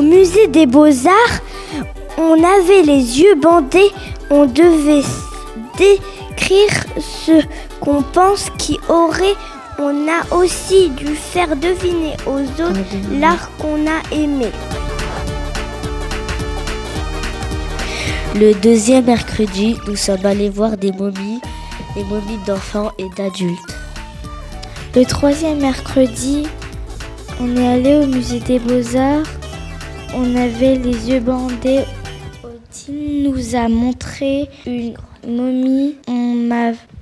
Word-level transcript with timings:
Au 0.00 0.02
musée 0.02 0.46
des 0.46 0.64
beaux-arts. 0.64 1.40
On 2.16 2.42
avait 2.42 2.82
les 2.82 3.20
yeux 3.20 3.34
bandés. 3.34 3.90
On 4.30 4.46
devait 4.46 5.04
décrire 5.76 6.72
ce 6.98 7.42
qu'on 7.80 8.02
pense 8.02 8.48
qui 8.56 8.78
aurait. 8.88 9.36
On 9.78 10.06
a 10.08 10.34
aussi 10.34 10.88
dû 10.90 11.14
faire 11.14 11.54
deviner 11.54 12.14
aux 12.26 12.40
autres 12.62 12.96
l'art 13.12 13.50
qu'on 13.58 13.86
a 13.86 14.00
aimé. 14.10 14.50
Le 18.34 18.54
deuxième 18.54 19.04
mercredi, 19.04 19.76
nous 19.86 19.96
sommes 19.96 20.24
allés 20.24 20.48
voir 20.48 20.78
des 20.78 20.92
momies, 20.92 21.42
des 21.94 22.04
momies 22.04 22.40
d'enfants 22.46 22.92
et 22.96 23.08
d'adultes. 23.16 23.74
Le 24.94 25.04
troisième 25.04 25.60
mercredi, 25.60 26.46
on 27.38 27.54
est 27.54 27.68
allé 27.68 27.96
au 27.96 28.06
musée 28.06 28.40
des 28.40 28.58
beaux-arts. 28.58 29.39
On 30.14 30.36
avait 30.36 30.76
les 30.76 31.10
yeux 31.10 31.20
bandés. 31.20 31.84
Odile 32.42 33.30
nous 33.30 33.56
a 33.56 33.68
montré 33.68 34.48
une 34.66 34.94
momie. 35.26 35.96
On 36.08 36.30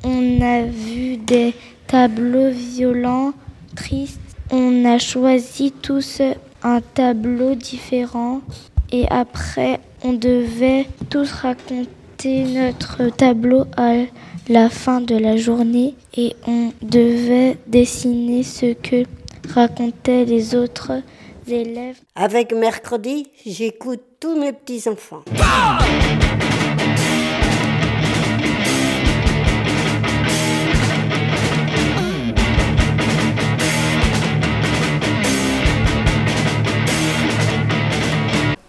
on 0.04 0.40
a 0.42 0.62
vu 0.64 1.16
des 1.16 1.54
tableaux 1.86 2.50
violents, 2.50 3.32
tristes. 3.74 4.20
On 4.50 4.84
a 4.84 4.98
choisi 4.98 5.72
tous 5.72 6.22
un 6.62 6.80
tableau 6.80 7.54
différent. 7.54 8.40
Et 8.92 9.06
après, 9.10 9.80
on 10.04 10.12
devait 10.12 10.86
tous 11.10 11.30
raconter 11.32 12.44
notre 12.44 13.08
tableau 13.08 13.64
à 13.76 13.94
la 14.48 14.68
fin 14.68 15.00
de 15.00 15.16
la 15.16 15.36
journée 15.36 15.94
et 16.16 16.34
on 16.46 16.72
devait 16.82 17.58
dessiner 17.66 18.42
ce 18.42 18.72
que 18.74 19.04
racontaient 19.52 20.24
les 20.24 20.54
autres 20.54 20.92
élèves. 21.52 21.98
Avec 22.14 22.52
mercredi, 22.52 23.30
j'écoute 23.44 24.00
tous 24.20 24.38
mes 24.38 24.52
petits-enfants. 24.52 25.22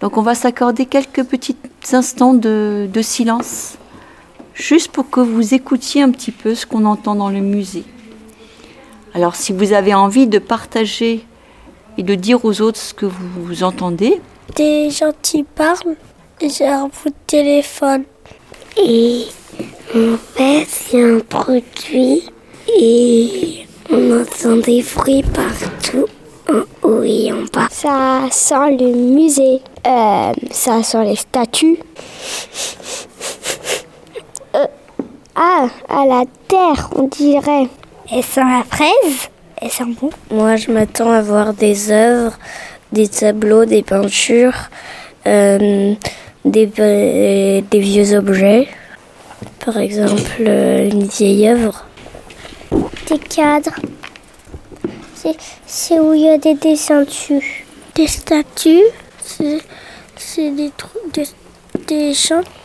Donc 0.00 0.16
on 0.16 0.22
va 0.22 0.34
s'accorder 0.34 0.86
quelques 0.86 1.24
petits 1.24 1.56
instants 1.92 2.32
de, 2.32 2.88
de 2.90 3.02
silence, 3.02 3.76
juste 4.54 4.90
pour 4.92 5.10
que 5.10 5.20
vous 5.20 5.52
écoutiez 5.52 6.00
un 6.00 6.10
petit 6.10 6.32
peu 6.32 6.54
ce 6.54 6.64
qu'on 6.64 6.86
entend 6.86 7.14
dans 7.14 7.28
le 7.28 7.40
musée. 7.40 7.84
Alors 9.12 9.36
si 9.36 9.52
vous 9.52 9.74
avez 9.74 9.92
envie 9.92 10.26
de 10.26 10.38
partager 10.38 11.26
et 11.98 12.02
de 12.02 12.14
dire 12.14 12.44
aux 12.44 12.60
autres 12.60 12.78
ce 12.78 12.94
que 12.94 13.06
vous, 13.06 13.62
entendez, 13.62 14.20
Des 14.56 14.90
gens 14.90 15.12
qui 15.22 15.42
parlent, 15.44 15.96
j'ai 16.40 16.66
un 16.66 16.84
bout 16.88 17.08
de 17.10 17.14
téléphone. 17.26 18.04
Et 18.76 19.26
en 19.94 20.16
fait, 20.34 20.66
c'est 20.68 21.02
un 21.02 21.20
produit 21.20 22.22
et 22.78 23.66
on 23.90 24.20
entend 24.20 24.56
des 24.56 24.82
bruits 24.82 25.22
partout, 25.22 26.06
en 26.48 26.88
haut 26.88 27.02
et 27.02 27.32
en 27.32 27.42
bas. 27.52 27.68
Ça 27.70 28.28
sent 28.30 28.76
le 28.78 28.92
musée, 28.94 29.60
Euh, 29.86 30.32
ça 30.50 30.82
sent 30.82 31.04
les 31.04 31.16
statues. 31.16 31.78
Euh, 34.54 34.66
ah, 35.34 35.68
à 35.88 36.04
la 36.06 36.24
terre, 36.48 36.90
on 36.96 37.04
dirait. 37.04 37.68
Et 38.12 38.22
sent 38.22 38.40
la 38.40 38.64
fraise? 38.64 39.30
Bon? 40.00 40.10
Moi, 40.30 40.56
je 40.56 40.70
m'attends 40.70 41.10
à 41.10 41.20
voir 41.20 41.52
des 41.52 41.90
œuvres, 41.90 42.38
des 42.92 43.08
tableaux, 43.08 43.66
des 43.66 43.82
peintures, 43.82 44.70
euh, 45.26 45.94
des, 46.44 46.70
euh, 46.78 47.60
des 47.70 47.80
vieux 47.80 48.14
objets. 48.16 48.68
Par 49.64 49.76
exemple, 49.76 50.22
euh, 50.40 50.88
une 50.88 51.04
vieille 51.04 51.48
œuvre. 51.48 51.84
Des 53.08 53.18
cadres. 53.18 53.74
C'est- 55.66 56.00
où 56.00 56.14
il 56.14 56.22
y 56.22 56.28
a 56.30 56.38
des 56.38 56.54
dessins 56.54 57.02
dessus. 57.02 57.66
Des 57.94 58.06
statues, 58.06 58.80
c'est 60.16 60.50
des, 60.50 60.70
trucs- 60.76 61.12
des, 61.12 62.12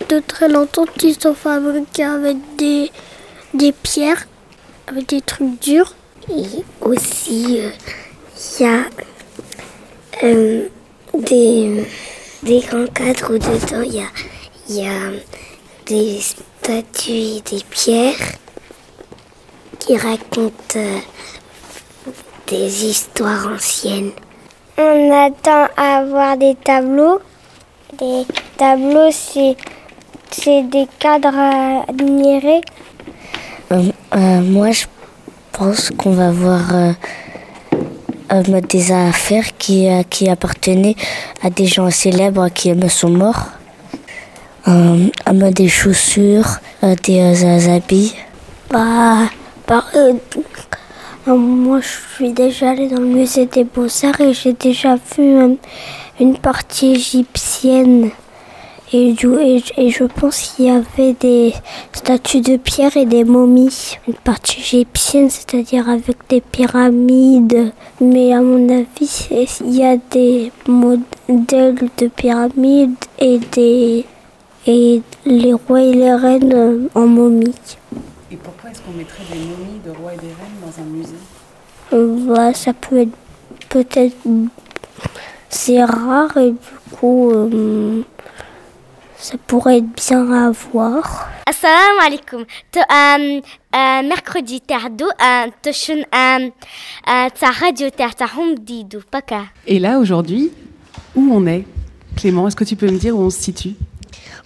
de 0.09 0.19
très 0.25 0.47
longtemps 0.47 0.85
qui 0.97 1.13
sont 1.13 1.34
fabriqués 1.34 2.03
avec 2.05 2.38
des, 2.57 2.89
des 3.53 3.73
pierres, 3.73 4.25
avec 4.88 5.09
des 5.09 5.22
trucs 5.22 5.59
durs. 5.61 5.94
Et 6.29 6.63
aussi, 6.81 7.59
euh, 7.59 7.71
il 8.59 8.65
y 8.65 8.67
a 8.67 8.83
euh, 10.23 10.67
des, 11.13 11.85
des 12.43 12.59
grands 12.61 12.87
cadres 12.87 13.35
où 13.35 13.37
dedans, 13.37 13.83
il 13.85 13.95
y 13.95 13.99
a, 14.01 14.09
y 14.69 14.87
a 14.87 15.11
des 15.85 16.19
statues 16.19 17.11
et 17.11 17.41
des 17.41 17.63
pierres 17.69 18.15
qui 19.79 19.97
racontent 19.97 20.77
euh, 20.77 20.99
des 22.47 22.85
histoires 22.85 23.47
anciennes. 23.47 24.11
On 24.77 25.11
attend 25.11 25.67
à 25.77 26.03
voir 26.05 26.37
des 26.37 26.55
tableaux. 26.55 27.19
Les 28.01 28.25
tableaux, 28.57 29.11
c'est 29.11 29.55
c'est 30.31 30.63
des 30.63 30.87
cadres 30.99 31.37
à 31.37 31.83
admirer. 31.89 32.61
Euh, 33.71 33.83
euh, 34.15 34.41
moi, 34.41 34.71
je 34.71 34.85
pense 35.57 35.89
qu'on 35.97 36.11
va 36.11 36.31
voir 36.31 36.73
euh, 38.31 38.61
des 38.61 38.91
affaires 38.91 39.57
qui, 39.57 39.88
euh, 39.88 40.03
qui 40.09 40.29
appartenaient 40.29 40.95
à 41.41 41.49
des 41.49 41.66
gens 41.66 41.89
célèbres 41.89 42.49
qui 42.49 42.73
sont 42.89 43.09
morts. 43.09 43.49
Euh, 44.67 45.09
des 45.51 45.69
chaussures, 45.69 46.57
des 47.03 47.69
habits. 47.69 48.16
Bah, 48.71 49.29
bah, 49.67 49.83
moi, 51.27 51.79
je 51.81 52.16
suis 52.16 52.33
déjà 52.33 52.72
allée 52.72 52.89
dans 52.89 52.99
le 52.99 53.05
musée 53.05 53.45
des 53.45 53.63
Beaux-Arts 53.63 54.22
et 54.22 54.33
j'ai 54.33 54.53
déjà 54.53 54.95
vu 54.95 55.57
une 56.19 56.37
partie 56.37 56.93
égyptienne. 56.93 58.09
Et, 58.94 59.13
du- 59.13 59.40
et, 59.40 59.63
et 59.78 59.90
je 59.90 60.03
pense 60.03 60.41
qu'il 60.41 60.66
y 60.66 60.70
avait 60.70 61.14
des 61.14 61.53
statues 61.91 62.41
de 62.41 62.55
pierre 62.58 62.96
et 62.96 63.05
des 63.05 63.23
momies. 63.23 63.97
Une 64.08 64.14
partie 64.14 64.59
égyptienne, 64.61 65.29
c'est-à-dire 65.29 65.90
avec 65.90 66.17
des 66.29 66.40
pyramides. 66.41 67.72
Mais 67.99 68.32
à 68.34 68.41
mon 68.41 68.70
avis, 68.70 69.28
il 69.61 69.76
y 69.76 69.84
a 69.84 69.97
des 69.97 70.52
modèles 70.67 71.76
de 71.97 72.08
pyramides 72.08 72.93
et 73.20 73.40
des 73.53 74.05
et 74.67 75.02
les 75.26 75.53
rois 75.53 75.81
et 75.81 75.93
les 75.93 76.14
reines 76.14 76.90
en 76.96 77.05
momie. 77.08 77.53
Et 78.31 78.35
pourquoi 78.35 78.72
est-ce 78.72 78.81
qu'on 78.81 78.91
mettrait 78.97 79.23
des 79.31 79.38
momies 79.40 79.79
de 79.85 79.91
rois 79.91 80.14
et 80.14 80.17
des 80.17 80.28
reines 80.28 80.59
dans 80.64 80.81
un 80.81 80.85
musée? 80.85 81.14
Euh, 81.93 82.34
bah, 82.34 82.53
ça 82.53 82.73
peut 82.73 83.02
être 83.02 83.16
peut-être 83.70 84.16
c'est 85.49 85.84
rare 85.84 86.35
et 86.38 86.52
du 86.52 86.96
coup 86.97 87.29
euh, 87.31 88.02
ça 89.25 89.37
pourrait 89.47 89.79
être 89.79 90.07
bien 90.07 90.31
à 90.31 90.51
voir. 90.51 91.27
Assalamu 91.47 91.99
alaikum. 92.05 92.41
Euh, 92.41 93.41
euh, 93.75 94.07
mercredi 94.07 94.61
tardo 94.61 95.07
toshun 95.63 96.03
ta 97.03 97.49
radio 97.49 97.89
tartahum 97.89 98.53
didou 98.59 98.99
paka. 99.09 99.45
Et 99.66 99.79
là 99.79 99.97
aujourd'hui, 99.97 100.51
où 101.16 101.27
on 101.31 101.47
est? 101.47 101.66
Clément, 102.16 102.47
est-ce 102.47 102.55
que 102.55 102.63
tu 102.63 102.75
peux 102.75 102.85
me 102.85 102.99
dire 102.99 103.17
où 103.17 103.22
on 103.22 103.31
se 103.31 103.41
situe? 103.41 103.73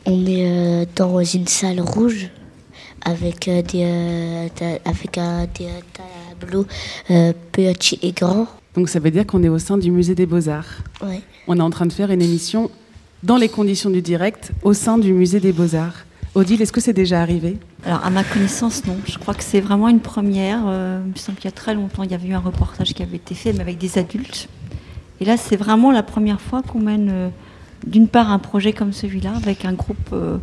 On 0.06 0.26
est 0.26 0.50
euh, 0.50 0.86
dans 0.96 1.22
une 1.22 1.48
salle 1.48 1.82
rouge 1.82 2.30
avec 3.04 3.50
des 3.50 4.50
avec 4.86 5.18
un 5.18 5.46
des 5.58 5.68
tableaux 6.40 6.66
et 7.10 8.12
grands. 8.14 8.48
Donc 8.76 8.88
ça 8.88 9.00
veut 9.00 9.12
dire 9.12 9.28
qu'on 9.28 9.44
est 9.44 9.50
au 9.50 9.60
sein 9.60 9.78
du 9.78 9.92
musée 9.92 10.16
des 10.16 10.26
Beaux-Arts. 10.26 10.84
Ouais. 11.02 11.20
On 11.48 11.58
est 11.58 11.62
en 11.62 11.70
train 11.70 11.86
de 11.86 11.94
faire 11.94 12.12
une 12.12 12.22
émission 12.22 12.72
dans 13.24 13.38
les 13.38 13.50
conditions 13.50 13.90
du 13.90 14.02
direct 14.02 14.52
au 14.64 14.74
sein 14.74 14.98
du 14.98 15.14
musée 15.14 15.40
des 15.40 15.52
beaux-arts. 15.52 16.06
Odile, 16.36 16.62
est-ce 16.62 16.72
que 16.72 16.82
c'est 16.82 16.94
déjà 16.94 17.22
arrivé? 17.22 17.58
Alors, 17.86 18.06
à 18.06 18.10
ma 18.10 18.24
connaissance, 18.24 18.86
non. 18.86 18.98
Je 19.08 19.18
crois 19.18 19.34
que 19.34 19.44
c'est 19.44 19.62
vraiment 19.62 19.90
une 19.90 20.00
première. 20.00 20.62
Euh, 20.68 21.02
il 21.06 21.12
me 21.12 21.18
semble 21.18 21.38
qu'il 21.38 21.46
y 21.46 21.54
a 21.54 21.56
très 21.56 21.74
longtemps, 21.74 22.04
il 22.04 22.12
y 22.12 22.14
avait 22.14 22.28
eu 22.28 22.34
un 22.34 22.40
reportage 22.40 22.94
qui 22.94 23.02
avait 23.02 23.18
été 23.18 23.34
fait, 23.34 23.52
mais 23.52 23.62
avec 23.62 23.78
des 23.78 23.98
adultes. 23.98 24.48
Et 25.20 25.26
là, 25.26 25.38
c'est 25.38 25.58
vraiment 25.58 25.92
la 25.92 26.04
première 26.04 26.40
fois 26.40 26.62
qu'on 26.62 26.80
mène, 26.80 27.10
euh, 27.12 27.30
d'une 27.86 28.08
part, 28.08 28.32
un 28.32 28.40
projet 28.40 28.74
comme 28.74 28.94
celui-là, 28.94 29.34
avec 29.36 29.66
un 29.66 29.74
groupe 29.74 29.98
euh, 30.14 30.38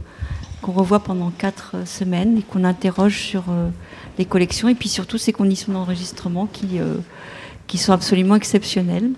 qu'on 0.60 0.72
revoit 0.72 1.00
pendant 1.00 1.30
quatre 1.30 1.76
semaines 1.86 2.38
et 2.38 2.42
qu'on 2.42 2.64
interroge 2.64 3.20
sur 3.20 3.44
les 4.18 4.24
collections 4.24 4.68
et 4.68 4.74
puis 4.74 4.88
surtout 4.88 5.18
ces 5.18 5.32
conditions 5.32 5.72
d'enregistrement 5.72 6.46
qui, 6.46 6.80
qui 7.66 7.78
sont 7.78 7.92
absolument 7.92 8.34
exceptionnelles. 8.34 9.10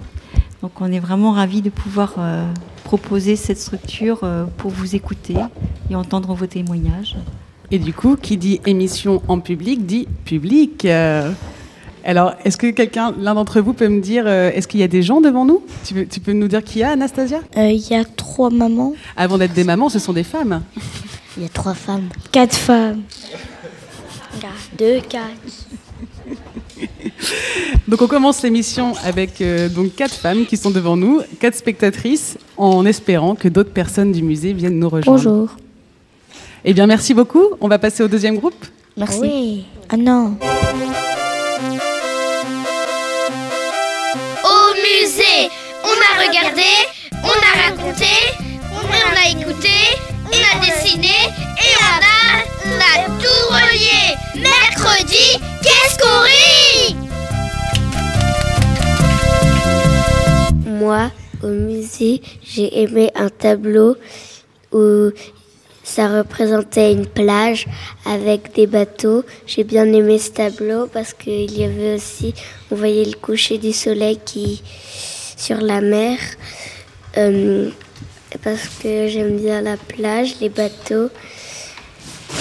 Donc, 0.63 0.73
on 0.81 0.91
est 0.91 0.99
vraiment 0.99 1.33
ravis 1.33 1.63
de 1.63 1.71
pouvoir 1.71 2.15
euh, 2.19 2.45
proposer 2.85 3.37
cette 3.37 3.59
structure 3.59 4.21
euh, 4.23 4.45
pour 4.57 4.71
vous 4.71 4.97
écouter 4.97 5.37
et 5.91 5.95
entendre 5.95 6.35
vos 6.35 6.47
témoignages. 6.47 7.17
Et 7.71 7.79
du 7.79 7.93
coup, 7.93 8.17
qui 8.17 8.37
dit 8.37 8.61
émission 8.67 9.23
en 9.29 9.41
public 9.41 9.87
dit 9.87 10.09
public. 10.25 10.85
Euh, 10.85 11.31
alors, 12.05 12.33
est-ce 12.45 12.57
que 12.57 12.71
quelqu'un, 12.71 13.15
l'un 13.21 13.35
d'entre 13.35 13.61
vous, 13.61 13.75
peut 13.75 13.89
me 13.89 14.01
dire, 14.01 14.25
euh, 14.27 14.51
est-ce 14.55 14.67
qu'il 14.67 14.81
y 14.81 14.83
a 14.83 14.89
des 14.89 15.03
gens 15.03 15.21
devant 15.21 15.45
nous? 15.45 15.63
Tu 15.85 15.95
peux, 15.95 16.07
tu 16.07 16.21
peux 16.21 16.33
nous 16.33 16.49
dire 16.49 16.65
qui 16.65 16.79
y 16.79 16.83
a, 16.83 16.91
Anastasia? 16.93 17.41
Euh, 17.57 17.71
Il 17.71 17.87
y 17.87 17.95
a 17.95 18.05
trois 18.05 18.51
mamans, 18.51 18.95
Avant 19.17 19.37
d'être 19.37 19.53
des 19.53 19.65
mamans, 19.65 19.91
ce 19.91 19.99
sont 19.99 20.15
des 20.15 20.23
femmes. 20.25 20.63
Il 21.37 21.43
y 21.43 21.47
a 21.47 21.51
trois 21.51 21.75
femmes. 21.75 22.09
quatre 22.33 22.57
femmes. 22.57 23.03
Deux, 24.79 25.01
quatre. 25.01 25.25
Donc 27.87 28.03
on 28.03 28.07
commence 28.07 28.43
l'émission 28.43 28.93
avec 29.03 29.41
euh, 29.41 29.69
donc 29.69 29.95
quatre 29.95 30.15
femmes 30.15 30.45
qui 30.45 30.57
sont 30.57 30.71
devant 30.71 30.97
nous, 30.97 31.23
quatre 31.41 31.57
spectatrices, 31.57 32.37
en 32.57 32.85
espérant 32.85 33.35
que 33.35 33.49
d'autres 33.49 33.73
personnes 33.73 34.13
du 34.13 34.23
musée 34.23 34.53
viennent 34.53 34.79
nous 34.79 34.89
rejoindre. 34.89 35.23
Bonjour. 35.23 35.49
Eh 36.65 36.75
bien, 36.75 36.87
merci 36.87 37.15
beaucoup. 37.15 37.45
On 37.61 37.69
va 37.69 37.79
passer 37.79 38.03
au 38.03 38.09
deuxième 38.09 38.37
groupe. 38.37 38.67
Merci. 38.97 39.21
Oui. 39.21 39.65
Ah 39.89 39.97
non. 39.97 40.37
Au 44.45 44.75
musée, 44.75 45.49
on 45.85 45.89
a 45.89 46.27
regardé, 46.27 46.69
on 47.23 47.29
a 47.29 47.53
raconté, 47.71 48.13
on 48.75 48.85
a 49.17 49.31
écouté, 49.31 49.77
on 50.27 50.31
a 50.31 50.67
dessiné 50.67 51.09
et 51.09 51.75
on 51.81 51.99
a, 52.05 52.43
on 52.67 52.77
a 52.77 53.07
tout 53.19 53.45
relié. 53.49 54.17
Mercredi, 54.35 55.39
qu'est-ce 55.63 55.97
qu'on 55.99 56.21
rit? 56.23 57.08
Moi, 60.79 61.11
au 61.43 61.49
musée, 61.49 62.23
j'ai 62.43 62.83
aimé 62.83 63.11
un 63.17 63.31
tableau 63.31 63.97
où 64.71 65.11
ça 65.83 66.07
représentait 66.19 66.93
une 66.93 67.07
plage 67.07 67.67
avec 68.07 68.55
des 68.55 68.69
bateaux. 68.69 69.25
J'ai 69.45 69.65
bien 69.65 69.93
aimé 69.93 70.19
ce 70.19 70.31
tableau 70.31 70.87
parce 70.87 71.15
qu'il 71.15 71.59
y 71.59 71.65
avait 71.65 71.97
aussi, 71.97 72.33
on 72.71 72.77
voyait 72.77 73.05
le 73.05 73.17
coucher 73.17 73.59
du 73.59 73.73
soleil 73.73 74.21
qui 74.25 74.63
sur 75.37 75.61
la 75.61 75.81
mer. 75.81 76.17
Euh, 77.17 77.71
parce 78.45 78.69
que 78.81 79.09
j'aime 79.09 79.37
bien 79.39 79.61
la 79.63 79.77
plage, 79.77 80.37
les 80.41 80.51
bateaux 80.51 81.09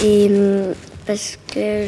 et 0.03 0.27
euh, 0.29 0.73
parce 1.07 1.39
que 1.51 1.85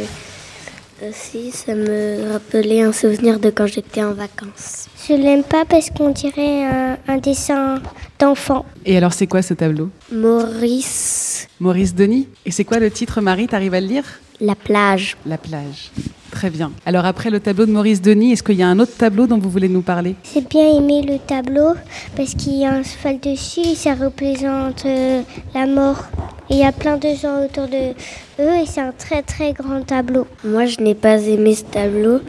aussi 1.07 1.51
ça 1.51 1.75
me 1.75 2.31
rappelait 2.34 2.81
un 2.81 2.92
souvenir 2.92 3.40
de 3.40 3.50
quand 3.50 3.68
j'étais 3.68 4.04
en 4.04 4.13
vacances. 4.13 4.88
Je 5.07 5.13
l'aime 5.13 5.44
pas 5.44 5.66
parce 5.66 5.90
qu'on 5.90 6.10
dirait 6.10 6.66
un, 6.66 6.98
un 7.07 7.18
dessin 7.18 7.81
d'enfant. 8.19 8.66
Et 8.86 8.98
alors, 8.98 9.13
c'est 9.13 9.28
quoi 9.28 9.42
ce 9.42 9.54
tableau? 9.54 9.90
Maurice, 10.12 11.48
Maurice 11.60 11.96
Denis. 11.96 12.28
Et 12.46 12.51
c'est 12.51 12.63
quoi 12.66 12.80
le 12.80 12.92
titre, 12.92 13.22
Marie 13.22 13.48
T'arrives 13.48 13.74
à 13.74 13.81
le 13.81 13.88
lire? 13.88 14.04
La 14.41 14.56
plage. 14.56 15.18
La 15.25 15.38
plage. 15.38 15.91
Très 16.31 16.50
bien. 16.50 16.71
Alors, 16.86 17.06
après 17.06 17.30
le 17.30 17.39
tableau 17.39 17.65
de 17.65 17.71
Maurice 17.71 18.01
Denis, 18.01 18.33
est-ce 18.33 18.44
qu'il 18.44 18.56
y 18.56 18.63
a 18.63 18.68
un 18.68 18.80
autre 18.80 18.95
tableau 18.97 19.25
dont 19.25 19.39
vous 19.39 19.50
voulez 19.50 19.68
nous 19.69 19.81
parler? 19.81 20.15
J'ai 20.33 20.41
bien 20.41 20.77
aimé 20.77 21.01
le 21.01 21.18
tableau 21.18 21.74
parce 22.15 22.36
qu'il 22.36 22.57
y 22.57 22.65
a 22.65 22.74
un 22.74 22.83
cheval 22.83 23.19
dessus 23.19 23.62
et 23.62 23.75
ça 23.75 23.95
représente 23.95 24.86
euh, 24.86 25.21
la 25.53 25.65
mort. 25.65 26.06
Et 26.50 26.56
il 26.56 26.59
y 26.59 26.63
a 26.63 26.71
plein 26.71 26.97
de 26.97 27.09
gens 27.15 27.44
autour 27.44 27.68
de 27.68 27.94
eux 28.39 28.56
et 28.62 28.65
c'est 28.65 28.81
un 28.81 28.91
très 28.91 29.24
très 29.24 29.53
grand 29.53 29.81
tableau. 29.81 30.27
Moi, 30.44 30.65
je 30.65 30.80
n'ai 30.81 30.95
pas 30.95 31.21
aimé 31.21 31.56
ce 31.56 31.63
tableau 31.63 32.21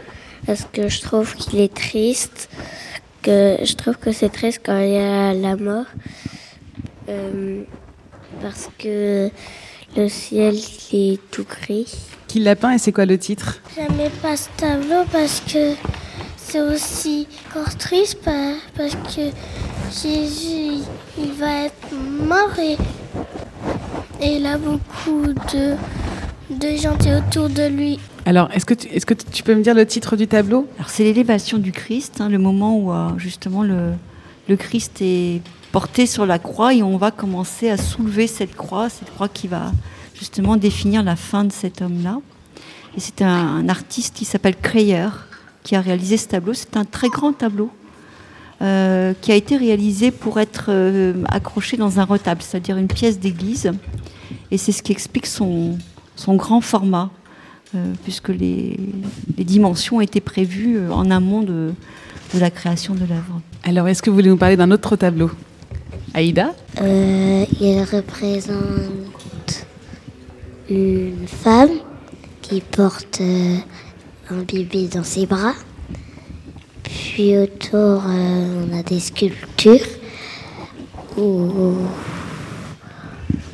parce 0.45 0.67
que 0.71 0.89
je 0.89 1.01
trouve 1.01 1.35
qu'il 1.35 1.59
est 1.59 1.73
triste. 1.73 2.49
Que 3.21 3.57
je 3.63 3.75
trouve 3.75 3.97
que 3.97 4.11
c'est 4.11 4.29
triste 4.29 4.61
quand 4.65 4.79
il 4.79 4.93
y 4.93 4.97
a 4.97 5.33
la 5.33 5.55
mort. 5.55 5.85
Euh, 7.07 7.63
parce 8.41 8.69
que 8.79 9.29
le 9.95 10.07
ciel 10.09 10.55
est 10.93 11.19
tout 11.31 11.43
gris. 11.45 11.87
Qui 12.27 12.39
l'a 12.39 12.55
peint 12.55 12.71
et 12.73 12.77
c'est 12.77 12.91
quoi 12.91 13.05
le 13.05 13.17
titre? 13.17 13.59
J'aimais 13.75 14.09
pas 14.21 14.37
ce 14.37 14.47
tableau 14.57 15.03
parce 15.11 15.41
que 15.41 15.73
c'est 16.37 16.61
aussi 16.61 17.27
encore 17.49 17.75
triste 17.77 18.19
pa- 18.23 18.55
parce 18.77 18.95
que 18.95 19.31
Jésus 19.91 20.83
il 21.17 21.31
va 21.37 21.65
être 21.65 21.93
mort 21.93 22.57
et, 22.59 22.77
et 24.21 24.37
il 24.37 24.45
a 24.45 24.57
beaucoup 24.57 25.27
de, 25.53 25.75
de 26.49 26.75
gens 26.77 26.95
autour 26.95 27.49
de 27.49 27.67
lui. 27.67 27.99
Alors, 28.25 28.49
est-ce 28.53 28.65
que, 28.65 28.75
tu, 28.75 28.87
est-ce 28.87 29.05
que 29.05 29.15
tu 29.15 29.41
peux 29.43 29.55
me 29.55 29.63
dire 29.63 29.73
le 29.73 29.85
titre 29.85 30.15
du 30.15 30.27
tableau? 30.27 30.67
Alors 30.77 30.89
c'est 30.89 31.03
l'élévation 31.03 31.57
du 31.57 31.71
Christ, 31.71 32.21
hein, 32.21 32.29
le 32.29 32.37
moment 32.37 32.77
où 32.77 32.93
euh, 32.93 33.09
justement 33.17 33.63
le, 33.63 33.93
le 34.47 34.55
Christ 34.55 35.01
est 35.01 35.41
porté 35.71 36.05
sur 36.05 36.25
la 36.25 36.39
croix 36.39 36.73
et 36.73 36.83
on 36.83 36.97
va 36.97 37.11
commencer 37.11 37.69
à 37.69 37.77
soulever 37.77 38.27
cette 38.27 38.55
croix, 38.55 38.89
cette 38.89 39.11
croix 39.11 39.29
qui 39.29 39.47
va 39.47 39.71
justement 40.15 40.57
définir 40.57 41.03
la 41.03 41.15
fin 41.15 41.43
de 41.43 41.51
cet 41.51 41.81
homme-là. 41.81 42.19
Et 42.95 42.99
c'est 42.99 43.21
un, 43.21 43.67
artiste 43.69 44.15
qui 44.15 44.25
s'appelle 44.25 44.55
Kreyer 44.55 45.07
qui 45.63 45.75
a 45.75 45.81
réalisé 45.81 46.17
ce 46.17 46.27
tableau. 46.27 46.53
C'est 46.53 46.75
un 46.75 46.85
très 46.85 47.07
grand 47.07 47.33
tableau 47.33 47.69
euh, 48.61 49.13
qui 49.21 49.31
a 49.31 49.35
été 49.35 49.55
réalisé 49.57 50.11
pour 50.11 50.39
être 50.39 50.65
euh, 50.69 51.23
accroché 51.29 51.77
dans 51.77 51.99
un 51.99 52.03
retable, 52.03 52.41
c'est-à-dire 52.41 52.77
une 52.77 52.87
pièce 52.87 53.19
d'église. 53.19 53.71
Et 54.49 54.57
c'est 54.57 54.71
ce 54.71 54.83
qui 54.83 54.91
explique 54.91 55.25
son, 55.25 55.77
son 56.15 56.35
grand 56.35 56.61
format, 56.61 57.09
euh, 57.75 57.93
puisque 58.03 58.29
les, 58.29 58.77
les 59.37 59.43
dimensions 59.43 60.01
étaient 60.01 60.19
prévues 60.19 60.89
en 60.91 61.09
amont 61.09 61.41
de, 61.41 61.73
de 62.33 62.39
la 62.39 62.49
création 62.49 62.93
de 62.93 63.01
l'œuvre. 63.01 63.41
Alors, 63.63 63.87
est-ce 63.87 64.01
que 64.01 64.09
vous 64.09 64.15
voulez 64.15 64.29
nous 64.29 64.37
parler 64.37 64.57
d'un 64.57 64.71
autre 64.71 64.95
tableau? 64.95 65.31
Aïda 66.13 66.53
Euh, 66.81 67.45
il 67.61 67.83
représente 67.83 69.65
une 70.69 71.25
femme 71.25 71.79
qui 72.41 72.59
porte 72.59 73.21
euh, 73.21 73.57
un 74.29 74.41
bébé 74.43 74.89
dans 74.89 75.05
ses 75.05 75.25
bras. 75.25 75.53
Puis 76.83 77.37
autour, 77.37 78.03
euh, 78.07 78.65
on 78.67 78.77
a 78.77 78.83
des 78.83 78.99
sculptures 78.99 79.87
où 81.17 81.75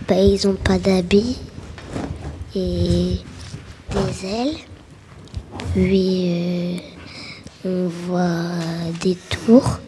bah, 0.07 0.15
ils 0.15 0.47
n'ont 0.47 0.55
pas 0.55 0.79
d'habits 0.79 1.37
et 2.55 3.17
des 3.91 4.25
ailes. 4.25 4.57
Puis 5.75 6.81
on 7.63 7.87
voit 7.87 8.49
des 9.01 9.15
tours. 9.29 9.79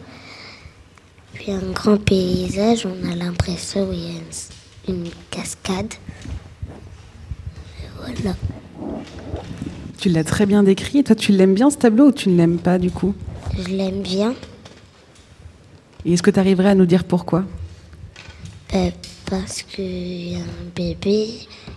Puis 1.40 1.52
un 1.52 1.72
grand 1.72 1.96
paysage, 1.96 2.84
on 2.84 3.10
a 3.10 3.14
l'impression 3.16 3.88
qu'il 3.88 3.98
y 3.98 4.08
a 4.08 4.10
une, 4.88 4.94
une 4.94 5.10
cascade. 5.30 5.94
Et 7.78 7.86
voilà. 7.96 8.36
Tu 9.96 10.10
l'as 10.10 10.22
très 10.22 10.44
bien 10.44 10.62
décrit. 10.62 10.98
Et 10.98 11.02
toi, 11.02 11.16
tu 11.16 11.32
l'aimes 11.32 11.54
bien 11.54 11.70
ce 11.70 11.78
tableau 11.78 12.08
ou 12.08 12.12
tu 12.12 12.28
ne 12.28 12.36
l'aimes 12.36 12.58
pas 12.58 12.78
du 12.78 12.90
coup? 12.90 13.14
Je 13.58 13.68
l'aime 13.68 14.02
bien 14.02 14.34
Et 16.04 16.12
est-ce 16.12 16.22
que 16.22 16.30
tu 16.30 16.38
arriverais 16.38 16.68
à 16.68 16.74
nous 16.74 16.84
dire 16.84 17.04
pourquoi? 17.04 17.44
Euh, 18.74 18.90
parce 19.24 19.62
qu'il 19.62 20.32
y 20.32 20.34
a 20.34 20.40
un 20.40 20.70
bébé 20.76 21.26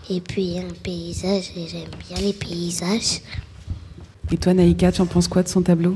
et 0.09 0.19
puis 0.19 0.43
il 0.43 0.53
y 0.55 0.59
a 0.59 0.63
un 0.63 0.75
paysage 0.83 1.51
et 1.55 1.67
j'aime 1.69 1.89
bien 2.09 2.17
les 2.19 2.33
paysages. 2.33 3.21
Et 4.29 4.35
toi, 4.35 4.53
Naïka, 4.53 4.91
tu 4.91 4.99
en 4.99 5.05
penses 5.05 5.29
quoi 5.29 5.41
de 5.41 5.47
son 5.47 5.61
tableau? 5.61 5.95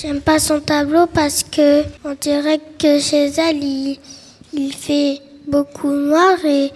J'aime 0.00 0.20
pas 0.20 0.38
son 0.38 0.60
tableau 0.60 1.06
parce 1.06 1.42
que 1.42 1.82
on 2.04 2.14
dirait 2.20 2.60
que 2.78 2.98
chez 2.98 3.26
elle 3.38 3.62
il, 3.62 3.98
il 4.52 4.72
fait 4.72 5.20
beaucoup 5.50 5.90
noir 5.90 6.36
et, 6.44 6.70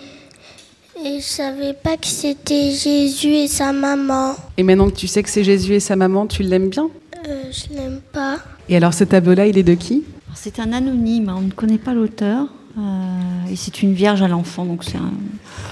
et 1.04 1.18
je 1.20 1.24
savais 1.24 1.74
pas 1.74 1.96
que 1.96 2.06
c'était 2.06 2.70
Jésus 2.70 3.28
et 3.34 3.46
sa 3.48 3.72
maman. 3.72 4.34
Et 4.56 4.62
maintenant 4.62 4.88
que 4.88 4.96
tu 4.96 5.06
sais 5.06 5.22
que 5.22 5.28
c'est 5.28 5.44
Jésus 5.44 5.74
et 5.74 5.80
sa 5.80 5.96
maman, 5.96 6.26
tu 6.26 6.42
l'aimes 6.42 6.70
bien? 6.70 6.88
Euh, 7.28 7.42
je 7.52 7.74
l'aime 7.74 8.00
pas. 8.12 8.38
Et 8.68 8.76
alors, 8.76 8.94
ce 8.94 9.04
tableau-là, 9.04 9.46
il 9.46 9.58
est 9.58 9.62
de 9.62 9.74
qui? 9.74 10.04
C'est 10.34 10.58
un 10.58 10.72
anonyme, 10.72 11.28
hein, 11.28 11.34
on 11.38 11.42
ne 11.42 11.50
connaît 11.50 11.78
pas 11.78 11.92
l'auteur. 11.92 12.46
euh, 12.78 13.52
et 13.52 13.56
c'est 13.56 13.82
une 13.82 13.92
vierge 13.94 14.22
à 14.22 14.28
l'enfant, 14.28 14.64
donc 14.64 14.84
c'est 14.84 14.96
un- 14.96 15.12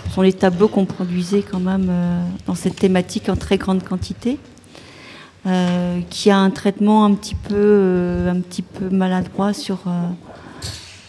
ce 0.09 0.14
sont 0.14 0.23
les 0.23 0.33
tableaux 0.33 0.69
qu'on 0.69 0.85
produisait 0.85 1.43
quand 1.49 1.61
même 1.61 1.87
euh, 1.88 2.21
dans 2.47 2.57
cette 2.57 2.76
thématique 2.76 3.28
en 3.28 3.37
très 3.37 3.57
grande 3.57 3.83
quantité. 3.85 4.38
Euh, 5.49 6.00
qui 6.11 6.31
a 6.31 6.37
un 6.37 6.50
traitement 6.50 7.07
un 7.07 7.14
petit 7.14 7.35
peu, 7.35 7.55
euh, 7.55 8.35
maladroit 8.90 9.55
sur, 9.55 9.78
euh, 9.87 10.11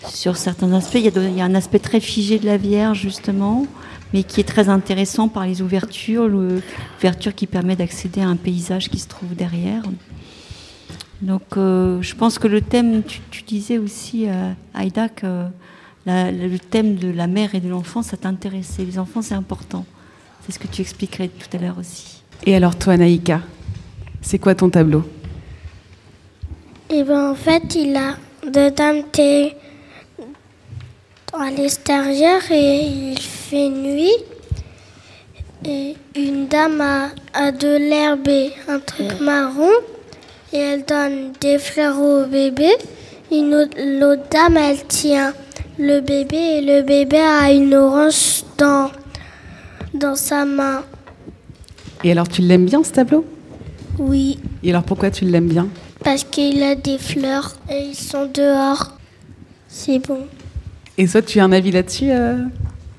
sur 0.08 0.38
certains 0.38 0.72
aspects. 0.72 0.96
Il 0.96 1.36
y, 1.36 1.42
a, 1.42 1.44
un 1.44 1.56
aspect 1.56 1.80
très 1.80 2.00
figé 2.00 2.40
de 2.40 2.46
la 2.46 2.56
Vierge, 2.56 3.02
justement, 3.02 3.68
mais 4.14 4.24
qui 4.24 4.40
est 4.40 4.46
très 4.46 4.70
intéressant 4.70 5.28
par 5.28 5.46
les 5.46 5.62
ouvertures, 5.62 6.30
l'ouverture 6.30 7.36
qui 7.36 7.48
permet 7.48 7.76
d'accéder 7.76 8.22
à 8.22 8.30
un 8.30 8.38
paysage 8.38 8.90
qui 8.90 9.00
se 9.00 9.10
trouve 9.10 9.36
derrière. 9.36 9.84
Donc 11.22 11.44
je 11.56 12.16
pense 12.16 12.40
que 12.40 12.48
le 12.48 12.62
thème, 12.62 13.04
tu, 13.04 13.44
disais 13.44 13.78
aussi, 13.78 14.26
Aïda, 14.74 15.10
que 15.10 15.48
le 16.06 16.58
thème 16.58 16.96
de 16.96 17.12
la 17.12 17.28
mère 17.28 17.56
et 17.56 17.60
de 17.60 17.68
l'enfant, 17.68 18.04
ça 18.04 18.16
t'intéressait. 18.16 18.86
Les 18.86 19.00
enfants, 19.00 19.22
c'est 19.22 19.36
important. 19.36 19.86
C'est 20.46 20.54
ce 20.54 20.60
que 20.60 20.68
tu 20.68 20.82
expliquerais 20.82 21.28
tout 21.28 21.58
à 21.58 21.60
l'heure 21.60 21.78
aussi. 21.78 22.24
Et 22.46 22.56
alors 22.56 22.78
toi, 22.78 22.96
Naïka, 22.96 23.42
c'est 24.22 24.40
quoi 24.40 24.56
ton 24.56 24.70
tableau? 24.70 25.04
Eh 26.90 27.04
bien, 27.04 27.32
en 27.32 27.36
fait, 27.36 27.76
il 27.76 27.96
a 27.96 28.18
deux 28.52 28.72
dames 28.72 29.04
à 31.34 31.52
l'extérieur 31.52 32.42
et 32.52 32.82
il 32.82 33.20
fait 33.20 33.70
nuit. 33.70 34.16
Et 35.66 35.96
une 36.16 36.48
dame 36.48 36.80
a, 36.82 37.10
a 37.34 37.52
de 37.52 37.78
l'herbe 37.78 38.28
et 38.28 38.52
un 38.68 38.80
truc 38.80 39.20
marron 39.20 39.70
et 40.54 40.58
elle 40.58 40.86
donne 40.86 41.34
des 41.42 41.60
fleurs 41.60 42.00
au 42.00 42.26
bébé. 42.26 42.70
L'autre 43.30 44.24
dame, 44.32 44.58
elle 44.58 44.84
tient 44.86 45.34
le 45.78 46.00
bébé 46.00 46.38
et 46.38 46.62
le 46.62 46.82
bébé 46.82 47.20
a 47.20 47.52
une 47.52 47.76
orange 47.76 48.44
dans, 48.58 48.90
dans 49.94 50.16
sa 50.16 50.46
main. 50.46 50.84
Et 52.04 52.12
alors, 52.12 52.28
tu 52.28 52.42
l'aimes 52.42 52.66
bien 52.66 52.84
ce 52.84 52.92
tableau? 52.92 53.26
Oui. 54.00 54.40
Et 54.64 54.72
alors, 54.72 54.84
pourquoi 54.84 55.12
tu 55.12 55.26
l'aimes 55.26 55.50
bien? 55.50 55.68
Parce 56.04 56.24
qu'il 56.24 56.64
a 56.64 56.76
des 56.76 56.98
fleurs 56.98 57.56
et 57.70 57.90
ils 57.90 57.96
sont 57.96 58.26
dehors. 58.26 58.98
C'est 59.68 60.00
bon. 60.00 60.26
Et 60.98 61.08
toi, 61.08 61.22
tu 61.22 61.40
as 61.40 61.44
un 61.44 61.52
avis 61.52 61.72
là-dessus 61.72 62.10
euh... 62.12 62.38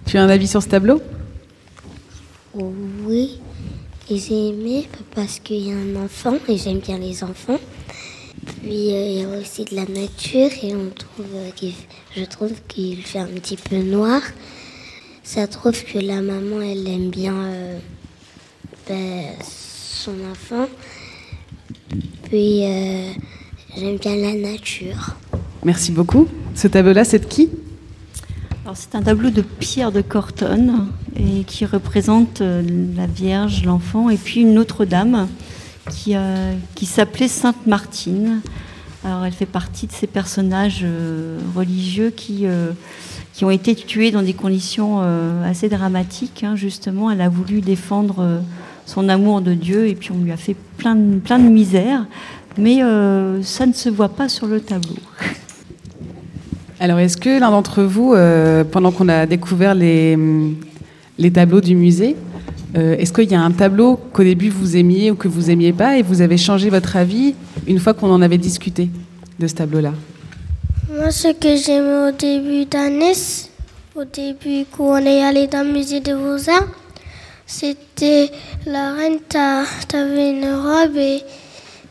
Tu 0.06 0.18
as 0.18 0.22
un 0.22 0.28
avis 0.28 0.48
sur 0.48 0.62
ce 0.62 0.68
tableau? 0.68 1.00
Oui. 2.54 3.40
Et 4.10 4.18
j'ai 4.18 4.48
aimé 4.48 4.88
parce 5.14 5.38
qu'il 5.38 5.68
y 5.68 5.72
a 5.72 5.76
un 5.76 6.04
enfant 6.04 6.36
et 6.48 6.56
j'aime 6.56 6.80
bien 6.80 6.98
les 6.98 7.22
enfants. 7.22 7.60
Puis 8.62 8.92
euh, 8.92 9.06
il 9.06 9.20
y 9.20 9.24
a 9.24 9.28
aussi 9.38 9.64
de 9.64 9.76
la 9.76 9.84
nature 9.84 10.50
et 10.62 10.74
on 10.74 10.90
trouve, 10.90 11.26
euh, 11.34 11.70
je 12.16 12.24
trouve 12.24 12.52
qu'il 12.66 13.02
fait 13.02 13.20
un 13.20 13.26
petit 13.26 13.56
peu 13.56 13.76
noir. 13.76 14.20
Ça 15.22 15.46
trouve 15.46 15.80
que 15.84 15.98
la 15.98 16.22
maman, 16.22 16.60
elle 16.60 16.88
aime 16.88 17.10
bien 17.10 17.34
euh, 17.34 17.78
ben, 18.88 19.26
son 20.00 20.14
enfant. 20.32 20.66
Puis 22.24 22.64
euh, 22.64 23.10
j'aime 23.76 23.98
bien 23.98 24.16
la 24.16 24.32
nature. 24.32 25.16
Merci 25.62 25.92
beaucoup. 25.92 26.26
Ce 26.54 26.68
tableau-là, 26.68 27.04
c'est 27.04 27.18
de 27.18 27.26
qui? 27.26 27.50
Alors 28.64 28.76
c'est 28.78 28.94
un 28.94 29.02
tableau 29.02 29.28
de 29.28 29.42
Pierre 29.42 29.92
de 29.92 30.00
Corton 30.00 30.86
et 31.16 31.44
qui 31.44 31.66
représente 31.66 32.40
euh, 32.40 32.62
la 32.96 33.06
Vierge, 33.06 33.64
l'enfant 33.64 34.08
et 34.08 34.16
puis 34.16 34.40
une 34.40 34.58
autre 34.58 34.86
dame 34.86 35.28
qui, 35.90 36.16
euh, 36.16 36.54
qui 36.74 36.86
s'appelait 36.86 37.28
Sainte 37.28 37.66
Martine. 37.66 38.40
Alors 39.04 39.26
elle 39.26 39.32
fait 39.32 39.44
partie 39.44 39.86
de 39.86 39.92
ces 39.92 40.06
personnages 40.06 40.80
euh, 40.82 41.38
religieux 41.54 42.10
qui, 42.10 42.46
euh, 42.46 42.70
qui 43.34 43.44
ont 43.44 43.50
été 43.50 43.74
tués 43.74 44.12
dans 44.12 44.22
des 44.22 44.34
conditions 44.34 45.00
euh, 45.02 45.44
assez 45.50 45.68
dramatiques. 45.68 46.42
hein. 46.42 46.56
Justement, 46.56 47.10
elle 47.10 47.20
a 47.20 47.28
voulu 47.28 47.60
défendre 47.60 48.20
euh, 48.20 48.40
son 48.90 49.08
amour 49.08 49.40
de 49.40 49.54
Dieu 49.54 49.86
et 49.86 49.94
puis 49.94 50.10
on 50.10 50.24
lui 50.24 50.32
a 50.32 50.36
fait 50.36 50.56
plein 50.76 50.96
de, 50.96 51.18
plein 51.20 51.38
de 51.38 51.48
misère. 51.48 52.06
Mais 52.58 52.82
euh, 52.82 53.40
ça 53.42 53.64
ne 53.64 53.72
se 53.72 53.88
voit 53.88 54.08
pas 54.08 54.28
sur 54.28 54.46
le 54.48 54.60
tableau. 54.60 54.96
Alors, 56.80 56.98
est-ce 56.98 57.16
que 57.16 57.38
l'un 57.38 57.50
d'entre 57.50 57.82
vous, 57.82 58.14
euh, 58.14 58.64
pendant 58.64 58.90
qu'on 58.90 59.08
a 59.08 59.26
découvert 59.26 59.74
les, 59.74 60.18
les 61.18 61.30
tableaux 61.30 61.60
du 61.60 61.76
musée, 61.76 62.16
euh, 62.76 62.96
est-ce 62.96 63.12
qu'il 63.12 63.30
y 63.30 63.34
a 63.34 63.40
un 63.40 63.50
tableau 63.52 63.96
qu'au 64.12 64.24
début 64.24 64.48
vous 64.48 64.76
aimiez 64.76 65.10
ou 65.10 65.14
que 65.14 65.28
vous 65.28 65.50
aimiez 65.50 65.72
pas 65.72 65.96
et 65.98 66.02
vous 66.02 66.20
avez 66.20 66.36
changé 66.36 66.70
votre 66.70 66.96
avis 66.96 67.34
une 67.68 67.78
fois 67.78 67.94
qu'on 67.94 68.10
en 68.10 68.22
avait 68.22 68.38
discuté 68.38 68.88
de 69.38 69.46
ce 69.46 69.54
tableau-là? 69.54 69.92
Moi, 70.92 71.10
ce 71.12 71.28
que 71.28 71.54
j'aimais 71.54 72.08
au 72.08 72.12
début 72.12 72.64
d'année, 72.64 73.12
au 73.94 74.04
début 74.04 74.64
quand 74.76 74.94
on 74.94 75.06
est 75.06 75.22
allé 75.22 75.46
dans 75.46 75.66
le 75.66 75.72
musée 75.72 76.00
des 76.00 76.14
Beaux-Arts, 76.14 76.66
c'était 77.50 78.30
la 78.64 78.94
reine, 78.94 79.18
t'a- 79.28 79.64
t'avais 79.88 80.30
une 80.30 80.46
robe, 80.54 80.96
et, 80.96 81.22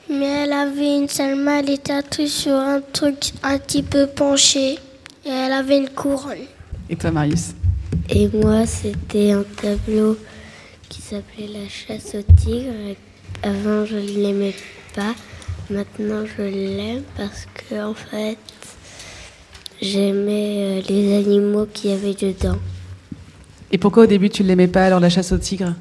mais 0.10 0.44
elle 0.44 0.54
avait 0.54 0.96
une 0.98 1.10
seule 1.10 1.36
main, 1.36 1.60
elle 1.60 1.72
était 1.72 2.02
sur 2.28 2.54
un 2.56 2.80
truc 2.94 3.32
un 3.44 3.58
petit 3.58 3.84
peu 3.84 4.08
penché, 4.08 4.74
et 5.26 5.30
elle 5.30 5.52
avait 5.52 5.78
une 5.78 5.90
couronne. 5.90 6.48
Et 6.90 6.96
toi, 6.96 7.12
Marius? 7.12 7.54
Et 8.10 8.30
moi, 8.30 8.66
c'était 8.66 9.32
un 9.32 9.44
tableau 9.62 10.18
qui 10.88 11.02
s'appelait 11.02 11.48
La 11.48 11.68
chasse 11.68 12.16
au 12.16 12.22
tigre. 12.42 12.72
Avant, 13.44 13.86
je 13.86 13.98
ne 13.98 14.24
l'aimais 14.24 14.56
pas. 14.96 15.14
Maintenant, 15.70 16.24
je 16.38 16.42
l'aime 16.42 17.04
parce 17.16 17.46
que, 17.54 17.84
en 17.84 17.94
fait, 17.94 18.38
j'aimais 19.82 20.56
euh, 20.58 20.82
les 20.90 21.18
animaux 21.18 21.68
qu'il 21.72 21.92
y 21.92 21.94
avait 21.94 22.14
dedans. 22.16 22.58
Et 23.72 23.78
pourquoi 23.78 24.04
au 24.04 24.08
début 24.08 24.30
tu 24.30 24.44
ne 24.44 24.48
l'aimais 24.48 24.68
pas 24.68 24.86
alors 24.86 25.00
la 25.00 25.10
chasse 25.10 25.32
au 25.32 25.38
tigre? 25.38 25.74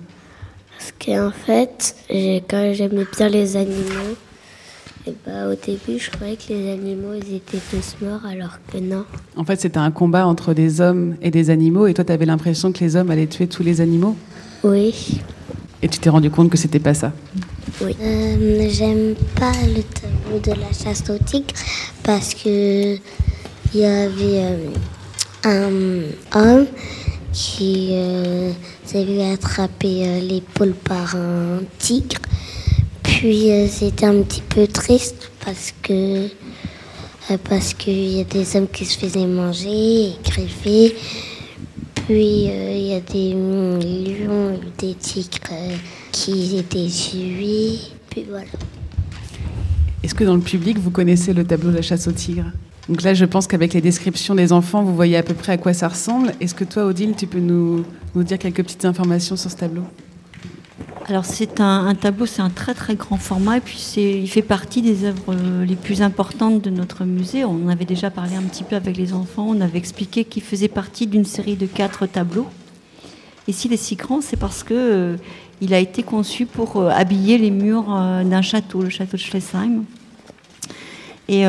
Parce 0.77 0.93
qu'en 1.05 1.31
fait, 1.31 1.97
quand 2.49 2.73
j'aimais 2.75 3.07
bien 3.17 3.29
les 3.29 3.57
animaux, 3.57 4.17
et 5.07 5.15
bah, 5.27 5.49
au 5.49 5.55
début, 5.55 5.99
je 5.99 6.11
croyais 6.11 6.37
que 6.37 6.53
les 6.53 6.71
animaux 6.73 7.15
ils 7.15 7.37
étaient 7.37 7.59
tous 7.71 7.97
morts, 8.05 8.27
alors 8.31 8.59
que 8.71 8.79
non. 8.79 9.05
En 9.37 9.45
fait, 9.45 9.61
c'était 9.61 9.79
un 9.79 9.91
combat 9.91 10.27
entre 10.27 10.53
des 10.55 10.81
hommes 10.81 11.17
et 11.23 11.31
des 11.31 11.51
animaux 11.51 11.87
et 11.87 11.95
toi, 11.95 12.05
tu 12.05 12.13
avais 12.13 12.27
l'impression 12.27 12.73
que 12.73 12.81
les 12.81 12.95
hommes 12.97 13.11
allaient 13.11 13.27
tuer 13.27 13.47
tous 13.47 13.63
les 13.63 13.81
animaux? 13.81 14.17
Oui. 14.65 15.21
et 15.83 15.89
tu 15.89 15.99
t'es 16.01 16.11
rendu 16.11 16.31
compte 16.31 16.51
que 16.51 16.57
c'était 16.59 16.81
pas 16.81 16.95
ça? 16.95 17.13
Oui. 17.81 17.97
Euh, 18.03 18.69
J'aime 18.71 19.15
pas 19.37 19.53
le 19.67 19.83
tableau 19.83 20.39
de 20.43 20.61
la 20.61 20.73
chasse 20.73 21.09
au 21.11 21.17
tigre 21.25 21.55
parce 22.03 22.35
que 22.35 22.97
il 23.75 23.81
y 23.81 23.85
avait 23.85 24.43
euh, 24.43 24.67
un 25.45 25.71
homme 26.35 26.67
qui 27.33 27.91
euh, 27.93 28.53
s'est 28.85 29.05
vu 29.05 29.21
attraper 29.21 30.07
euh, 30.07 30.21
l'épaule 30.21 30.75
par 30.75 31.15
un 31.17 31.61
tigre. 31.79 32.21
Puis 33.03 33.51
euh, 33.51 33.67
c'était 33.69 34.07
un 34.07 34.23
petit 34.23 34.43
peu 34.43 34.67
triste 34.67 35.31
parce 35.45 35.75
que 35.83 36.27
euh, 37.31 37.37
parce 37.49 37.75
qu'il 37.75 38.17
y 38.17 38.21
a 38.21 38.25
des 38.25 38.57
hommes 38.57 38.69
qui 38.69 38.85
se 38.85 38.99
faisaient 38.99 39.27
manger 39.27 40.07
et 40.07 40.13
greffer. 40.25 40.97
Puis 42.07 42.45
il 42.45 42.87
y 42.87 42.95
a 42.95 43.01
des 43.01 43.33
lions 43.33 44.59
des 44.79 44.95
tigres 44.95 45.39
qui 46.11 46.57
étaient 46.57 46.87
tués. 46.87 47.79
Puis 48.09 48.25
voilà. 48.29 48.47
Est-ce 50.03 50.15
que 50.15 50.25
dans 50.25 50.37
le 50.37 50.41
public, 50.41 50.79
vous 50.79 50.91
connaissez 50.91 51.35
le 51.35 51.45
tableau 51.45 51.71
de 51.71 51.77
la 51.77 51.83
chasse 51.83 52.09
au 52.09 52.13
tigre 52.13 52.47
Donc 52.89 53.03
là, 53.03 53.15
je 53.15 53.25
pense 53.25 53.47
qu'avec 53.47 53.75
les 53.75 53.81
descriptions 53.81 54.35
des 54.35 54.53
enfants, 54.53 54.83
vous 54.83 54.95
voyez 54.95 55.17
à 55.17 55.23
peu 55.23 55.35
près 55.35 55.53
à 55.53 55.59
quoi 55.59 55.73
ça 55.73 55.89
ressemble. 55.89 56.33
Est-ce 56.41 56.55
que 56.55 56.65
toi, 56.65 56.85
Odile, 56.85 57.15
tu 57.17 57.27
peux 57.27 57.41
nous, 57.41 57.85
dire 58.15 58.39
quelques 58.39 58.63
petites 58.63 58.85
informations 58.85 59.37
sur 59.37 59.51
ce 59.51 59.57
tableau? 59.57 59.83
Alors 61.07 61.25
c'est 61.25 61.61
un, 61.61 61.95
tableau, 61.95 62.27
c'est 62.27 62.43
un 62.43 62.51
très 62.51 62.75
très 62.75 62.95
grand 62.95 63.17
format 63.17 63.57
et 63.57 63.61
puis 63.61 63.79
il 63.97 64.29
fait 64.29 64.43
partie 64.43 64.83
des 64.83 65.05
œuvres 65.05 65.33
euh, 65.35 65.65
les 65.65 65.75
plus 65.75 66.03
importantes 66.03 66.61
de 66.61 66.69
notre 66.69 67.05
musée. 67.05 67.47
On 67.47 67.65
en 67.65 67.69
avait 67.69 67.87
déjà 67.87 68.11
parlé 68.11 68.37
un 68.37 68.43
petit 68.43 68.63
peu 68.63 68.77
avec 68.77 68.99
les 68.99 69.15
enfants, 69.15 69.47
on 69.49 69.63
avait 69.63 69.79
expliqué 69.79 70.25
qu'il 70.25 70.43
faisait 70.43 70.69
partie 70.69 71.07
d'une 71.07 71.25
série 71.25 71.57
de 71.57 71.65
quatre 71.65 72.05
tableaux. 72.05 72.47
Et 73.49 73.53
s'il 73.53 73.73
est 73.73 73.79
si 73.79 73.97
grand, 73.97 74.21
c'est 74.21 74.37
parce 74.37 74.63
que 74.63 74.75
euh, 74.75 75.17
il 75.63 75.73
a 75.73 75.79
été 75.79 76.03
conçu 76.03 76.45
pour 76.45 76.77
euh, 76.77 76.91
habiller 76.91 77.39
les 77.39 77.51
murs 77.51 77.87
euh, 77.91 78.23
d'un 78.23 78.43
château, 78.43 78.83
le 78.83 78.91
château 78.91 79.17
de 79.17 79.23
Schlesheim. 79.23 79.85
Et 81.31 81.45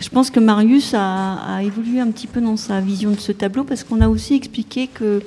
je 0.00 0.08
pense 0.08 0.30
que 0.30 0.40
Marius 0.40 0.94
a, 0.94 1.60
évolué 1.62 2.00
un 2.00 2.10
petit 2.10 2.26
peu 2.26 2.40
dans 2.40 2.56
sa 2.56 2.80
vision 2.80 3.10
de 3.10 3.20
ce 3.20 3.32
tableau 3.32 3.64
parce 3.64 3.84
qu'on 3.84 4.00
a 4.00 4.08
aussi 4.08 4.34
expliqué 4.34 4.86
que 4.86 5.22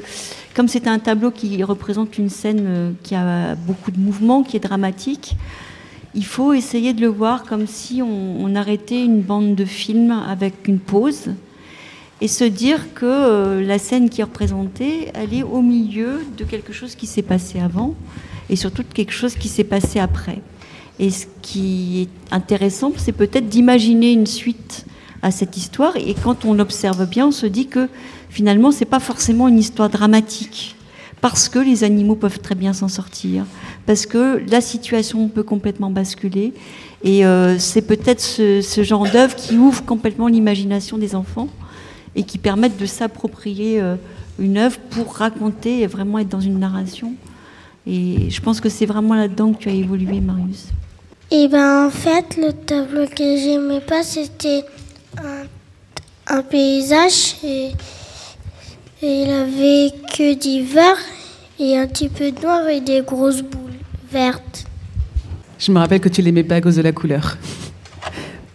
comme 0.56 0.68
c'est 0.68 0.88
un 0.88 1.00
tableau 1.00 1.32
qui 1.32 1.64
représente 1.64 2.18
une 2.18 2.30
scène 2.30 2.64
euh, 2.66 2.92
qui 3.04 3.16
a 3.16 3.56
beaucoup 3.56 3.92
de 3.92 4.00
mouvement, 4.00 4.44
qui 4.44 4.58
est 4.58 4.60
dramatique, 4.60 5.36
il 6.16 6.26
faut 6.26 6.54
essayer 6.54 6.94
de 6.94 7.02
le 7.02 7.08
voir 7.08 7.44
comme 7.44 7.66
si 7.66 8.02
on, 8.02 8.44
on 8.44 8.56
arrêtait 8.56 9.04
une 9.04 9.22
bande 9.22 9.56
de 9.56 9.66
film 9.66 10.12
avec 10.12 10.68
une 10.68 10.80
pause 10.80 11.32
et 12.22 12.28
se 12.28 12.44
dire 12.44 12.94
que 12.94 13.06
euh, 13.06 13.62
la 13.66 13.78
scène 13.78 14.10
qui 14.10 14.22
est 14.22 14.24
représentée, 14.24 15.10
elle 15.14 15.34
est 15.34 15.44
au 15.44 15.62
milieu 15.62 16.22
de 16.38 16.44
quelque 16.44 16.72
chose 16.72 16.96
qui 16.96 17.06
s'est 17.06 17.22
passé 17.22 17.60
avant 17.60 17.96
et 18.50 18.56
surtout 18.56 18.84
de 18.84 18.94
quelque 18.94 19.14
chose 19.14 19.36
qui 19.36 19.50
s'est 19.50 19.64
passé 19.64 20.00
après. 20.00 20.40
Et 21.00 21.10
ce 21.10 21.26
qui 21.42 22.02
est 22.02 22.34
intéressant, 22.34 22.92
c'est 22.98 23.12
peut-être 23.12 23.48
d'imaginer 23.48 24.12
une 24.12 24.28
suite 24.28 24.86
à 25.22 25.32
cette 25.32 25.58
histoire. 25.58 25.96
Et 25.98 26.14
quand 26.14 26.46
on 26.46 26.54
l'observe 26.54 27.08
bien, 27.08 27.28
on 27.28 27.32
se 27.32 27.48
dit 27.48 27.68
que 27.68 27.90
finalement, 28.30 28.72
c'est 28.72 28.86
pas 28.86 29.00
forcément 29.00 29.48
une 29.48 29.58
histoire 29.58 29.90
dramatique. 29.90 30.76
parce 31.22 31.48
que 31.48 31.58
les 31.58 31.86
animaux 31.86 32.18
peuvent 32.18 32.40
très 32.40 32.54
bien 32.54 32.74
s'en 32.74 32.90
sortir, 32.90 33.46
parce 33.86 34.06
que 34.06 34.44
la 34.52 34.60
situation 34.60 35.30
peut 35.30 35.44
complètement 35.44 35.90
basculer. 35.90 36.52
Et 37.02 37.26
euh, 37.26 37.58
c'est 37.60 37.82
peut-être 37.82 38.20
ce, 38.20 38.84
genre 38.84 39.10
d'œuvre 39.10 39.34
qui 39.34 39.56
ouvre 39.58 39.86
complètement 39.86 40.28
l'imagination 40.28 40.98
des 40.98 41.16
enfants 41.16 41.48
et 42.18 42.24
qui 42.24 42.38
permettent 42.38 42.78
de 42.78 42.86
s'approprier 42.86 43.80
euh, 43.80 43.96
une 44.38 44.58
œuvre 44.58 44.78
pour 44.90 45.16
raconter 45.16 45.80
et 45.80 45.88
vraiment 45.88 46.20
être 46.20 46.28
dans 46.28 46.42
une 46.42 46.60
narration. 46.60 47.14
Et 47.88 48.30
je 48.30 48.42
pense 48.42 48.60
que 48.60 48.68
c'est 48.68 48.86
vraiment 48.86 49.16
là-dedans 49.16 49.54
que 49.54 49.60
tu 49.60 49.70
as 49.70 49.74
évolué, 49.74 50.20
Marius. 50.20 50.74
Et 51.32 51.48
ben 51.48 51.88
en 51.88 51.90
fait, 51.90 52.38
le 52.38 52.54
tableau 52.54 53.08
que 53.08 53.38
j'aimais 53.38 53.82
pas, 53.82 54.04
c'était 54.04 54.64
un, 55.18 55.46
un 56.28 56.42
paysage 56.44 57.36
et, 57.44 57.72
et 59.02 59.24
il 59.24 59.30
avait 59.32 59.92
que 60.16 60.34
du 60.36 60.64
vert 60.64 60.98
et 61.60 61.78
un 61.78 61.88
petit 61.88 62.10
peu 62.10 62.32
de 62.32 62.40
noir 62.40 62.68
et 62.68 62.82
des 62.82 63.02
grosses 63.02 63.42
boules 63.42 63.74
vertes. 64.12 64.66
Je 65.58 65.72
me 65.72 65.80
rappelle 65.80 66.02
que 66.02 66.10
tu 66.10 66.22
l'aimais 66.22 66.44
pas 66.44 66.56
à 66.56 66.62
cause 66.62 66.76
de 66.76 66.82
la 66.82 66.92
couleur. 66.92 67.38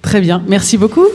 Très 0.03 0.21
bien, 0.21 0.43
merci 0.47 0.77
beaucoup. 0.79 1.07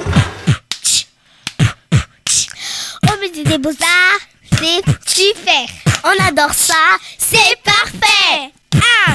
Au 3.09 3.19
musée 3.21 3.43
des 3.45 3.57
beaux-arts, 3.57 4.19
c'est 4.59 4.81
super. 5.05 5.67
On 6.03 6.25
adore 6.27 6.53
ça, 6.53 6.97
c'est 7.17 7.57
parfait. 7.63 8.51
Un, 8.75 9.12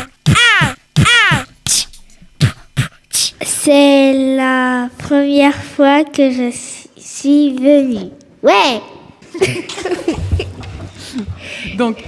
C'est 3.50 4.12
la 4.36 4.90
première 4.98 5.54
fois 5.56 6.04
que 6.04 6.30
je 6.30 6.54
suis 6.98 7.52
venue. 7.56 8.10
Ouais 8.42 8.82
Donc, 11.78 12.04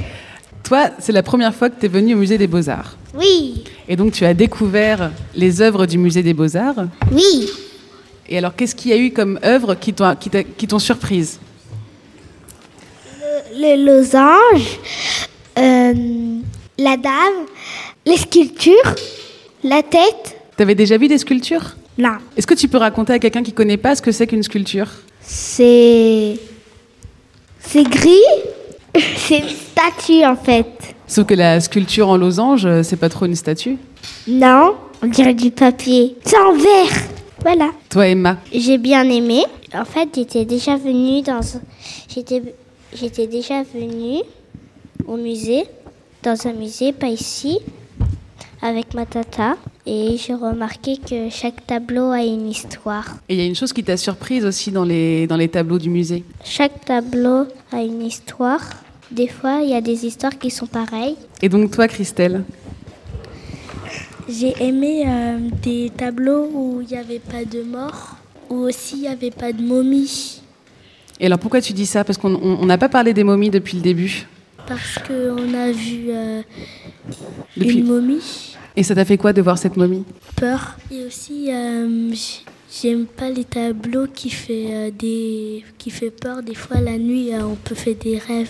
toi, 0.63 0.91
c'est 0.99 1.13
la 1.13 1.23
première 1.23 1.55
fois 1.55 1.71
que 1.71 1.81
tu 1.81 1.87
es 1.87 1.89
venu 1.89 2.13
au 2.15 2.19
musée 2.19 2.37
des 2.37 2.47
Beaux-Arts. 2.47 2.95
Oui, 3.15 3.65
Et 3.89 3.97
donc, 3.97 4.13
tu 4.13 4.25
as 4.27 4.35
découvert 4.35 5.11
les 5.35 5.63
œuvres 5.63 5.87
du 5.87 5.97
musée 5.97 6.23
des 6.23 6.35
Beaux-Arts. 6.35 6.85
oui. 7.11 7.49
Et 8.29 8.37
alors, 8.39 8.55
qu'est-ce 8.55 8.75
qu'il 8.77 8.91
y 8.91 8.95
a 8.95 8.99
eu 8.99 9.11
comme 9.11 9.41
œuvres 9.43 9.75
t'ont 9.75 10.15
qui 10.15 10.67
t'ont 10.69 10.79
surprise? 10.79 11.41
Le 13.57 13.83
losange, 13.85 14.79
euh, 15.59 15.95
la 16.79 16.97
dame, 16.97 17.47
les 18.07 18.19
sculptures, 18.19 18.95
la 19.65 19.83
tête. 19.83 20.40
T'avais 20.61 20.75
déjà 20.75 20.99
vu 20.99 21.09
des 21.09 21.17
sculptures? 21.17 21.75
Non, 21.97 22.19
Est-ce 22.37 22.47
que 22.47 22.53
tu 22.53 22.69
peux 22.69 22.77
raconter 22.77 23.15
à 23.15 23.19
quelqu'un 23.19 23.43
qui 23.43 23.55
connaît 23.55 23.79
pas 23.79 23.95
ce 23.95 24.03
que 24.03 24.13
c'est 24.13 24.27
qu'une 24.27 24.43
sculpture? 24.43 24.89
C'est. 25.23 26.39
C'est 27.61 27.85
gris. 27.85 28.13
C'est 29.17 29.39
une 29.39 29.49
statue 29.49 30.23
en 30.23 30.37
fait. 30.37 30.67
Sauf 31.07 31.25
que 31.25 31.33
la 31.33 31.61
sculpture 31.61 32.11
en 32.11 32.19
losange, 32.19 32.67
euh, 32.67 32.83
c'est 32.83 32.97
pas 32.99 33.09
trop 33.09 33.25
une 33.25 33.37
statue? 33.37 33.79
Non, 34.29 34.75
on 35.03 35.07
dirait 35.07 35.33
du 35.33 35.51
papier. 35.51 36.17
C'est 36.27 36.37
en 36.37 36.53
verre. 36.53 37.05
Voilà. 37.41 37.71
Toi, 37.89 38.09
Emma, 38.09 38.37
J'ai 38.53 38.77
bien 38.77 39.09
aimé. 39.09 39.43
En 39.73 39.87
fait, 39.87 40.11
j'étais 40.15 40.45
déjà 40.45 40.77
venue 40.77 41.23
dans. 41.23 41.41
J'étais, 42.15 42.43
j'étais 42.93 43.27
déjà 43.27 43.63
venue 43.63 44.21
au 45.07 45.17
musée, 45.17 45.65
dans 46.23 46.37
un 46.47 46.53
musée, 46.53 46.93
pas 46.93 47.07
ici, 47.09 47.61
avec 48.63 48.95
ma 48.95 49.07
tata. 49.07 49.57
Et 49.87 50.17
j'ai 50.19 50.35
remarqué 50.35 50.99
que 50.99 51.31
chaque 51.31 51.67
tableau 51.67 52.11
a 52.11 52.23
une 52.23 52.49
histoire. 52.49 53.17
et 53.29 53.35
il 53.35 53.41
y 53.41 53.43
a 53.43 53.47
une 53.47 53.55
chose 53.57 53.73
qui 53.73 53.83
t'a 53.83 53.97
surprise 53.97 54.45
aussi 54.45 54.71
dans 54.71 54.85
les, 54.85 55.27
dans 55.27 55.37
les 55.37 55.49
tableaux 55.49 55.79
du 55.79 55.91
musée? 55.91 56.23
Chaque 56.45 56.85
tableau 56.85 57.47
a 57.73 57.83
une 57.83 58.03
histoire. 58.03 58.61
Des 59.11 59.27
fois, 59.27 59.61
il 59.63 59.71
y 59.71 59.75
a 59.75 59.81
des 59.81 60.07
histoires 60.07 60.39
qui 60.39 60.51
sont 60.51 60.67
pareilles. 60.67 61.17
Et 61.43 61.49
donc, 61.49 61.71
toi, 61.73 61.89
Christelle? 61.89 62.45
J'ai 64.29 64.55
aimé 64.63 65.05
euh, 65.09 65.39
des 65.63 65.91
tableaux 65.97 66.49
où 66.53 66.81
il 66.83 66.87
n'y 66.89 66.97
avait 66.97 67.19
pas 67.19 67.45
de 67.45 67.63
mort, 67.63 68.17
où 68.49 68.57
aussi 68.59 68.97
il 68.97 69.01
n'y 69.01 69.09
avait 69.09 69.33
pas 69.33 69.53
de 69.53 69.61
momie. 69.63 70.41
Et 71.19 71.27
alors, 71.27 71.39
pourquoi 71.41 71.61
tu 71.61 71.73
dis 71.73 71.87
ça? 71.87 72.05
Parce 72.05 72.17
qu'on 72.19 72.35
on- 72.35 72.59
on 72.63 72.67
n'a 72.67 72.79
pas 72.79 72.89
parlé 72.89 73.13
des 73.13 73.25
momies 73.25 73.51
depuis 73.51 73.77
le 73.77 73.83
début. 73.83 74.27
Parce 74.71 75.01
qu'on 75.05 75.53
a 75.53 75.73
vu 75.73 76.11
euh, 76.11 76.43
une 77.57 77.87
momie, 77.89 78.55
Et 78.77 78.85
ça 78.85 78.95
t'a 78.95 79.05
fait 79.05 79.17
quoi 79.17 79.33
de 79.33 79.43
voir 79.43 79.59
cette 79.59 79.77
momie? 79.77 80.05
Peur. 80.37 80.77
Et 80.93 81.07
aussi, 81.07 81.53
euh, 81.53 82.15
j'aime 82.81 83.07
pas 83.07 83.31
les 83.31 83.43
tableaux 83.43 84.07
qui 84.07 84.31
fait, 84.31 84.67
euh, 84.71 84.91
des, 84.97 85.65
qui 85.77 85.91
fait 85.91 86.13
peur. 86.13 86.45
Des 86.45 86.55
fois, 86.55 86.81
la 86.81 86.99
nuit, 86.99 87.31
on 87.35 87.57
peut 87.57 87.75
faire 87.75 87.97
des 87.97 88.19
rêves. 88.19 88.49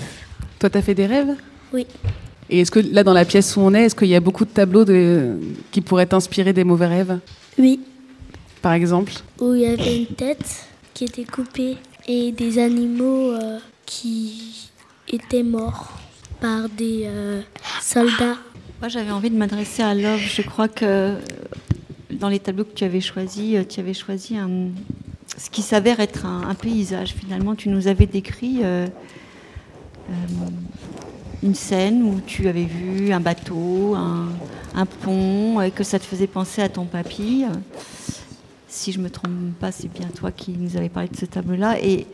Toi, 0.58 0.68
t'as 0.68 0.82
fait 0.82 0.94
des 0.94 1.06
rêves? 1.06 1.34
Oui. 1.72 1.86
Et 2.50 2.60
est-ce 2.60 2.70
que 2.70 2.80
là, 2.80 3.02
dans 3.02 3.14
la 3.14 3.24
pièce 3.24 3.56
où 3.56 3.60
on 3.60 3.72
est, 3.72 3.84
est-ce 3.84 3.94
qu'il 3.94 4.08
y 4.08 4.14
a 4.14 4.20
beaucoup 4.20 4.44
de 4.44 4.50
tableaux 4.50 4.84
de... 4.84 5.38
qui 5.70 5.80
pourraient 5.80 6.04
t'inspirer 6.04 6.52
des 6.52 6.64
mauvais 6.64 6.88
rêves? 6.88 7.18
Oui. 7.58 7.80
Par 8.60 8.74
exemple? 8.74 9.14
Où 9.40 9.54
il 9.54 9.62
y 9.62 9.66
avait 9.66 9.96
une 10.00 10.14
tête 10.14 10.66
qui 10.92 11.04
était 11.04 11.24
coupée 11.24 11.78
et 12.06 12.30
des 12.30 12.58
animaux 12.58 13.32
qui 13.86 14.68
étaient 15.08 15.42
morts 15.42 15.98
par 16.40 16.68
des 16.68 17.02
euh, 17.06 17.42
soldats. 17.80 18.36
Moi, 18.80 18.88
j'avais 18.88 19.10
envie 19.10 19.30
de 19.30 19.36
m'adresser 19.36 19.82
à 19.82 19.94
Love. 19.94 20.20
Je 20.20 20.42
crois 20.42 20.68
que 20.68 20.84
euh, 20.84 21.14
dans 22.10 22.28
les 22.28 22.38
tableaux 22.38 22.64
que 22.64 22.74
tu 22.74 22.84
avais 22.84 23.00
choisis, 23.00 23.56
euh, 23.56 23.64
tu 23.68 23.80
avais 23.80 23.94
choisi 23.94 24.36
un- 24.36 24.70
ce 25.36 25.50
qui 25.50 25.62
s'avère 25.62 26.00
être 26.00 26.26
un, 26.26 26.54
paysage. 26.54 27.14
Finalement, 27.14 27.54
tu 27.54 27.68
nous 27.68 27.86
avais 27.88 28.06
décrit 28.06 28.60
une 31.42 31.54
scène 31.54 32.02
où 32.02 32.20
tu 32.26 32.48
avais 32.48 32.64
vu 32.64 33.12
un 33.12 33.20
bateau, 33.20 33.94
un, 33.94 34.28
un 34.74 34.86
pont, 34.86 35.60
et 35.62 35.70
que 35.70 35.84
ça 35.84 35.98
te 35.98 36.04
faisait 36.04 36.26
penser 36.26 36.62
à 36.62 36.68
ton 36.68 36.84
papy. 36.84 37.44
Si 38.68 38.92
je 38.92 38.98
me 39.00 39.08
trompe 39.08 39.54
pas, 39.60 39.72
c'est 39.72 39.88
bien 39.90 40.08
toi 40.08 40.30
qui 40.30 40.50
nous 40.52 40.76
avais 40.76 40.88
parlé 40.88 41.08
de 41.08 41.16
ce 41.16 41.26
tableau-là. 41.26 41.80
Et 41.80 42.06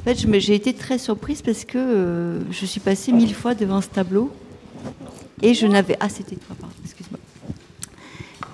en 0.00 0.02
fait, 0.02 0.40
j'ai 0.40 0.54
été 0.54 0.72
très 0.72 0.96
surprise 0.96 1.42
parce 1.42 1.66
que 1.66 1.76
euh, 1.76 2.40
je 2.50 2.64
suis 2.64 2.80
passée 2.80 3.12
mille 3.12 3.34
fois 3.34 3.54
devant 3.54 3.82
ce 3.82 3.88
tableau. 3.88 4.32
Et 5.42 5.52
je 5.52 5.66
n'avais. 5.66 5.96
Ah, 6.00 6.08
c'était 6.08 6.36
toi, 6.36 6.56
pardon, 6.58 6.74
excuse-moi. 6.82 7.18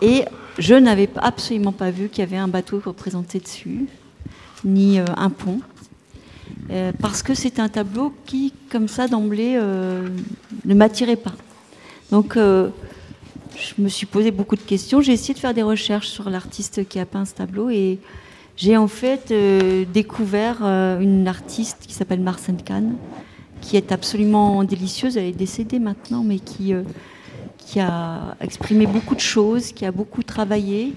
Et 0.02 0.24
je 0.58 0.74
n'avais 0.74 1.08
absolument 1.16 1.70
pas 1.70 1.92
vu 1.92 2.08
qu'il 2.08 2.18
y 2.18 2.22
avait 2.22 2.36
un 2.36 2.48
bateau 2.48 2.82
représenté 2.84 3.38
dessus, 3.38 3.86
ni 4.64 4.98
euh, 4.98 5.04
un 5.16 5.30
pont. 5.30 5.60
Euh, 6.70 6.90
parce 7.00 7.22
que 7.22 7.32
c'est 7.34 7.60
un 7.60 7.68
tableau 7.68 8.12
qui, 8.24 8.52
comme 8.68 8.88
ça, 8.88 9.06
d'emblée, 9.06 9.54
ne 9.54 10.74
m'attirait 10.74 11.14
pas. 11.14 11.34
Donc, 12.10 12.36
je 12.36 12.72
me 13.78 13.88
suis 13.88 14.06
posé 14.06 14.32
beaucoup 14.32 14.56
de 14.56 14.62
questions. 14.62 15.00
J'ai 15.00 15.12
essayé 15.12 15.34
de 15.34 15.38
faire 15.38 15.54
des 15.54 15.62
recherches 15.62 16.08
sur 16.08 16.28
l'artiste 16.28 16.88
qui 16.88 16.98
a 16.98 17.06
peint 17.06 17.24
ce 17.24 17.34
tableau 17.34 17.70
et 17.70 18.00
j'ai 18.56 18.78
en 18.78 18.88
fait 18.88 19.30
euh, 19.30 19.84
découvert 19.92 20.58
euh, 20.62 20.98
une 20.98 21.28
artiste 21.28 21.84
qui 21.86 21.92
s'appelle 21.92 22.20
Marcel 22.20 22.56
Kahn, 22.56 22.96
qui 23.60 23.76
est 23.76 23.92
absolument 23.92 24.64
délicieuse. 24.64 25.18
Elle 25.18 25.26
est 25.26 25.32
décédée 25.32 25.78
maintenant, 25.78 26.24
mais 26.24 26.38
qui, 26.38 26.72
euh, 26.72 26.82
a 27.78 28.34
exprimé 28.40 28.86
beaucoup 28.86 29.14
de 29.14 29.20
choses, 29.20 29.72
qui 29.72 29.84
a 29.84 29.92
beaucoup 29.92 30.22
travaillé. 30.22 30.94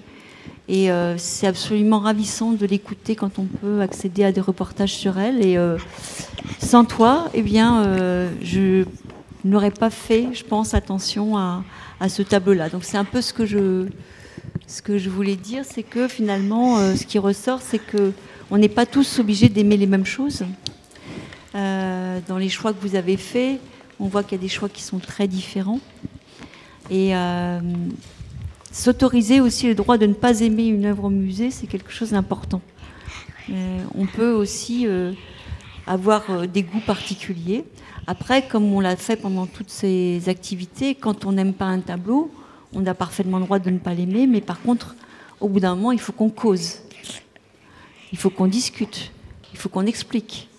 Et 0.69 0.89
c'est 1.17 1.47
absolument 1.47 1.97
ravissant 1.97 2.51
de 2.51 2.63
l'écouter 2.67 3.15
quand 3.15 3.39
on 3.39 3.45
peut 3.45 3.81
accéder 3.81 4.23
à 4.23 4.31
des 4.31 4.39
reportages 4.39 4.93
sur 4.93 5.17
elle. 5.17 5.43
Et 5.43 5.57
sans 6.59 6.85
toi, 6.85 7.25
eh 7.33 7.41
bien, 7.41 7.83
je 8.43 8.85
n'aurais 9.43 9.71
pas 9.71 9.89
fait, 9.89 10.27
je 10.31 10.43
pense, 10.43 10.75
attention 10.75 11.37
à 11.37 11.63
ce 12.07 12.21
tableau-là. 12.21 12.69
Donc 12.69 12.83
c'est 12.83 12.97
un 12.97 13.03
peu 13.03 13.19
ce 13.19 13.33
que 13.33 13.47
je, 13.47 13.87
ce 14.69 14.83
que 14.83 14.99
je 14.99 15.09
voulais 15.09 15.35
dire, 15.35 15.63
c'est 15.65 15.83
que 15.83 16.07
finalement, 16.07 16.77
euh, 16.77 16.95
ce 16.95 17.05
qui 17.05 17.17
ressort, 17.17 17.59
c'est 17.61 17.79
que 17.79 18.13
on 18.51 18.57
n'est 18.57 18.69
pas 18.69 18.85
tous 18.85 19.19
obligés 19.19 19.49
d'aimer 19.49 19.77
les 19.77 19.87
mêmes 19.87 20.05
choses. 20.05 20.45
Euh, 21.55 22.19
dans 22.27 22.37
les 22.37 22.49
choix 22.49 22.71
que 22.71 22.79
vous 22.79 22.95
avez 22.95 23.17
faits, 23.17 23.59
on 23.99 24.07
voit 24.07 24.21
qu'il 24.21 24.33
y 24.33 24.39
a 24.39 24.41
des 24.41 24.47
choix 24.47 24.69
qui 24.69 24.83
sont 24.83 24.99
très 24.99 25.27
différents. 25.27 25.79
Et 26.91 27.15
euh, 27.15 27.59
s'autoriser 28.71 29.41
aussi 29.41 29.67
le 29.67 29.75
droit 29.75 29.97
de 29.97 30.05
ne 30.05 30.13
pas 30.13 30.39
aimer 30.41 30.67
une 30.67 30.85
œuvre 30.85 31.05
au 31.05 31.09
musée, 31.09 31.49
c'est 31.49 31.67
quelque 31.67 31.91
chose 31.91 32.11
d'important. 32.11 32.61
On 33.95 34.05
peut 34.05 34.31
aussi 34.31 34.85
avoir 35.87 36.47
des 36.47 36.61
goûts 36.61 36.83
particuliers. 36.85 37.65
Après, 38.05 38.47
comme 38.47 38.71
on 38.71 38.79
l'a 38.79 38.95
fait 38.95 39.15
pendant 39.15 39.47
toutes 39.47 39.71
ces 39.71 40.29
activités, 40.29 40.93
quand 40.93 41.25
on 41.25 41.31
n'aime 41.31 41.53
pas 41.53 41.65
un 41.65 41.79
tableau, 41.79 42.31
on 42.73 42.85
a 42.85 42.93
parfaitement 42.93 43.39
le 43.39 43.45
droit 43.45 43.59
de 43.59 43.69
ne 43.69 43.79
pas 43.79 43.93
l'aimer, 43.93 44.27
mais 44.27 44.41
par 44.41 44.61
contre, 44.61 44.95
au 45.39 45.47
bout 45.47 45.59
d'un 45.59 45.75
moment, 45.75 45.91
il 45.91 45.99
faut 45.99 46.11
qu'on 46.11 46.29
cause. 46.29 46.79
Il 48.11 48.17
faut 48.17 48.29
qu'on 48.29 48.47
discute. 48.47 49.11
Il 49.53 49.59
faut 49.59 49.69
qu'on 49.69 49.85
explique 49.85 50.49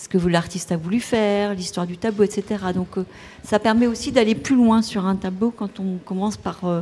ce 0.00 0.08
que 0.08 0.18
l'artiste 0.28 0.72
a 0.72 0.76
voulu 0.76 1.00
faire, 1.00 1.54
l'histoire 1.54 1.86
du 1.86 1.98
tableau, 1.98 2.24
etc. 2.24 2.44
Donc 2.74 2.96
euh, 2.96 3.04
ça 3.44 3.58
permet 3.58 3.86
aussi 3.86 4.12
d'aller 4.12 4.34
plus 4.34 4.56
loin 4.56 4.80
sur 4.80 5.06
un 5.06 5.14
tableau 5.14 5.52
quand 5.54 5.78
on 5.78 5.98
commence 6.04 6.36
par 6.36 6.64
euh, 6.64 6.80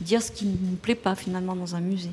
dire 0.00 0.20
ce 0.20 0.30
qui 0.30 0.44
ne 0.44 0.50
nous 0.50 0.76
plaît 0.80 0.94
pas 0.94 1.14
finalement 1.14 1.56
dans 1.56 1.74
un 1.74 1.80
musée. 1.80 2.10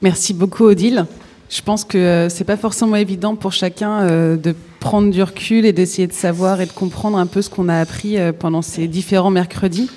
Merci 0.00 0.32
beaucoup, 0.32 0.64
Odile. 0.64 1.06
Je 1.50 1.60
pense 1.60 1.84
que 1.84 1.98
euh, 1.98 2.28
c'est 2.28 2.44
pas 2.44 2.56
forcément 2.56 2.96
évident 2.96 3.36
pour 3.36 3.52
chacun 3.52 4.06
de 4.36 4.54
prendre 4.80 5.10
du 5.10 5.22
recul 5.22 5.66
et 5.66 5.72
d'essayer 5.72 6.06
de 6.06 6.12
savoir 6.12 6.60
et 6.60 6.66
de 6.66 6.72
comprendre 6.72 7.18
un 7.18 7.26
peu 7.26 7.42
ce 7.42 7.50
qu'on 7.50 7.68
a 7.68 7.78
appris 7.78 8.16
pendant 8.38 8.62
ces 8.62 8.86
différents 8.88 9.30
mercredis. 9.30 9.90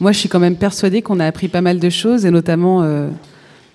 Moi, 0.00 0.12
je 0.12 0.18
suis 0.18 0.28
quand 0.28 0.38
même 0.38 0.56
persuadée 0.56 1.02
qu'on 1.02 1.18
a 1.18 1.26
appris 1.26 1.48
pas 1.48 1.60
mal 1.60 1.80
de 1.80 1.90
choses, 1.90 2.24
et 2.24 2.30
notamment 2.30 2.82
euh, 2.82 3.08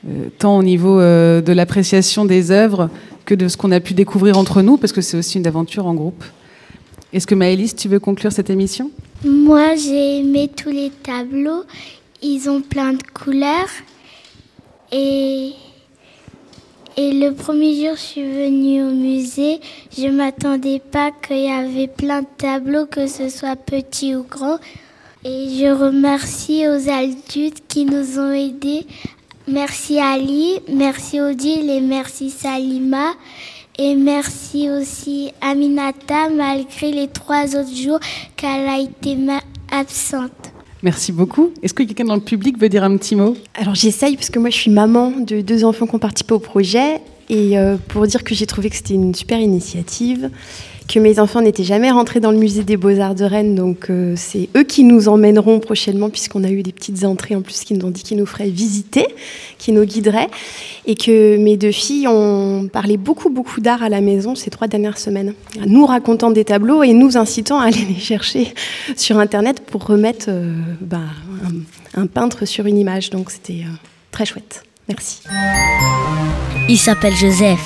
euh, 0.07 0.29
tant 0.37 0.57
au 0.57 0.63
niveau 0.63 0.99
euh, 0.99 1.41
de 1.41 1.51
l'appréciation 1.51 2.23
des 2.23 2.51
œuvres 2.51 2.89
que 3.25 3.35
de 3.35 3.47
ce 3.49 3.57
qu'on 3.57 3.71
a 3.71 3.81
pu 3.81 3.93
découvrir 3.93 4.37
entre 4.37 4.61
nous, 4.61 4.77
parce 4.77 4.93
que 4.93 5.01
c'est 5.01 5.17
aussi 5.17 5.37
une 5.37 5.47
aventure 5.47 5.85
en 5.85 5.93
groupe. 5.93 6.23
Est-ce 7.11 7.27
que 7.27 7.35
Maëlys, 7.35 7.75
tu 7.75 7.89
veux 7.89 7.99
conclure 7.99 8.31
cette 8.31 8.49
émission? 8.49 8.89
Moi, 9.25 9.75
j'ai 9.75 10.19
aimé 10.19 10.49
tous 10.55 10.69
les 10.69 10.89
tableaux. 10.89 11.63
Ils 12.21 12.49
ont 12.49 12.61
plein 12.61 12.93
de 12.93 13.03
couleurs. 13.13 13.69
Et, 14.91 15.51
et 16.97 17.11
le 17.11 17.31
premier 17.31 17.75
jour, 17.75 17.95
je 17.95 18.01
suis 18.01 18.23
venue 18.23 18.81
au 18.81 18.91
musée. 18.91 19.59
Je 19.95 20.07
m'attendais 20.07 20.79
pas 20.79 21.11
qu'il 21.11 21.43
y 21.43 21.51
avait 21.51 21.87
plein 21.87 22.21
de 22.21 22.27
tableaux, 22.37 22.85
que 22.85 23.07
ce 23.07 23.29
soit 23.29 23.57
petit 23.57 24.15
ou 24.15 24.23
grand. 24.23 24.57
Et 25.25 25.47
je 25.57 25.73
remercie 25.73 26.67
aux 26.67 26.89
adultes 26.89 27.63
qui 27.69 27.85
nous 27.85 28.19
ont 28.19 28.33
aidés. 28.33 28.85
Merci 29.47 29.97
Ali, 29.97 30.59
merci 30.69 31.21
Odile 31.21 31.69
et 31.69 31.79
merci 31.79 32.29
Salima. 32.29 33.13
Et 33.79 33.95
merci 33.95 34.69
aussi 34.69 35.31
Aminata, 35.39 36.29
malgré 36.29 36.91
les 36.91 37.07
trois 37.07 37.55
autres 37.55 37.73
jours 37.73 37.99
qu'elle 38.35 38.67
a 38.67 38.79
été 38.79 39.17
absente. 39.71 40.31
Merci 40.83 41.13
beaucoup. 41.13 41.51
Est-ce 41.63 41.73
que 41.73 41.83
quelqu'un 41.83 42.03
dans 42.03 42.15
le 42.15 42.21
public 42.21 42.59
veut 42.59 42.67
dire 42.67 42.83
un 42.83 42.97
petit 42.97 43.15
mot? 43.15 43.37
Alors 43.55 43.75
j'essaye, 43.75 44.17
parce 44.17 44.29
que 44.29 44.39
moi 44.39 44.49
je 44.49 44.57
suis 44.57 44.71
maman 44.71 45.11
de 45.11 45.39
deux 45.39 45.63
enfants 45.63 45.87
qui 45.87 45.95
ont 45.95 45.99
participé 45.99 46.33
au 46.33 46.39
projet. 46.39 46.99
Et 47.29 47.57
euh, 47.57 47.77
pour 47.87 48.05
dire 48.05 48.25
que 48.25 48.35
j'ai 48.35 48.45
trouvé 48.45 48.69
que 48.69 48.75
c'était 48.75 48.93
une 48.93 49.15
super 49.15 49.39
initiative, 49.39 50.29
que 50.87 50.99
mes 50.99 51.19
enfants 51.19 51.41
n'étaient 51.41 51.63
jamais 51.63 51.91
rentrés 51.91 52.19
dans 52.19 52.31
le 52.31 52.37
musée 52.37 52.63
des 52.63 52.77
beaux-arts 52.77 53.15
de 53.15 53.23
Rennes, 53.23 53.55
donc 53.55 53.89
euh, 53.89 54.13
c'est 54.17 54.49
eux 54.55 54.63
qui 54.63 54.83
nous 54.83 55.07
emmèneront 55.07 55.59
prochainement, 55.59 56.09
puisqu'on 56.09 56.43
a 56.43 56.49
eu 56.49 56.63
des 56.63 56.71
petites 56.71 57.03
entrées 57.03 57.35
en 57.35 57.41
plus 57.41 57.63
qui 57.63 57.73
nous 57.73 57.85
ont 57.85 57.89
dit 57.89 58.03
qu'ils 58.03 58.17
nous 58.17 58.25
feraient 58.25 58.49
visiter, 58.49 59.07
qui 59.57 59.71
nous 59.71 59.85
guideraient, 59.85 60.29
et 60.85 60.95
que 60.95 61.37
mes 61.37 61.57
deux 61.57 61.71
filles 61.71 62.07
ont 62.07 62.67
parlé 62.71 62.97
beaucoup, 62.97 63.29
beaucoup 63.29 63.61
d'art 63.61 63.83
à 63.83 63.89
la 63.89 64.01
maison 64.01 64.35
ces 64.35 64.49
trois 64.49 64.67
dernières 64.67 64.97
semaines, 64.97 65.33
nous 65.65 65.85
racontant 65.85 66.31
des 66.31 66.45
tableaux 66.45 66.83
et 66.83 66.93
nous 66.93 67.17
incitant 67.17 67.59
à 67.59 67.65
aller 67.65 67.85
les 67.87 67.99
chercher 67.99 68.53
sur 68.95 69.19
Internet 69.19 69.61
pour 69.61 69.85
remettre 69.85 70.25
euh, 70.29 70.53
bah, 70.81 70.99
un, 71.95 72.01
un, 72.01 72.07
peintre 72.07 72.45
sur 72.45 72.65
une 72.65 72.77
image. 72.77 73.09
Donc 73.09 73.31
c'était 73.31 73.63
euh, 73.63 73.75
très 74.11 74.25
chouette. 74.25 74.63
Merci. 74.87 75.21
Il 76.67 76.77
s'appelle 76.77 77.15
Joseph. 77.15 77.59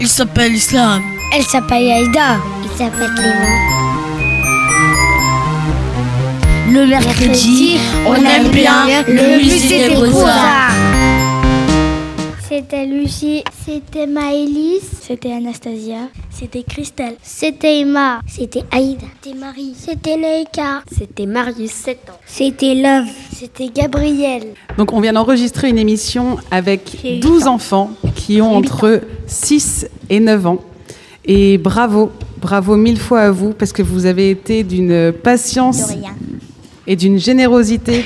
Il 0.00 0.08
s'appelle 0.08 0.54
Islam. 0.54 1.02
Elle 1.34 1.44
s'appelle 1.44 1.90
Aïda. 1.90 2.36
Il 2.62 2.70
s'appelle 2.76 3.10
Clément. 3.14 3.56
Le 6.70 6.86
mercredi, 6.86 7.78
on 8.06 8.14
aime 8.16 8.50
bien 8.50 9.02
le 9.08 9.38
musée 9.42 9.88
des 9.88 9.94
beaux-arts. 9.94 10.72
C'était 12.46 12.84
Lucie, 12.84 13.42
c'était 13.64 14.06
Maëlys, 14.06 14.82
c'était 15.00 15.32
Anastasia, 15.32 16.08
c'était 16.28 16.62
Christelle, 16.64 17.16
c'était 17.22 17.80
Emma, 17.80 18.20
c'était 18.26 18.64
Aïda, 18.70 19.06
c'était 19.22 19.38
Marie, 19.38 19.72
c'était 19.74 20.18
Neika, 20.18 20.82
c'était 20.94 21.24
Marius, 21.24 21.70
7 21.70 22.10
ans, 22.10 22.18
c'était 22.26 22.74
Love, 22.74 23.08
c'était 23.34 23.70
Gabriel. 23.74 24.48
Donc 24.76 24.92
on 24.92 25.00
vient 25.00 25.14
d'enregistrer 25.14 25.70
une 25.70 25.78
émission 25.78 26.36
avec 26.50 26.94
12 27.22 27.46
enfants 27.46 27.92
qui 28.14 28.42
ont 28.42 28.54
entre 28.54 29.00
6 29.26 29.88
et 30.10 30.20
9 30.20 30.46
ans. 30.46 30.58
Et 31.24 31.58
bravo, 31.58 32.10
bravo 32.40 32.76
mille 32.76 32.98
fois 32.98 33.20
à 33.20 33.30
vous 33.30 33.52
parce 33.52 33.72
que 33.72 33.82
vous 33.82 34.06
avez 34.06 34.30
été 34.30 34.64
d'une 34.64 35.12
patience 35.12 35.92
et 36.86 36.96
d'une 36.96 37.18
générosité 37.18 38.04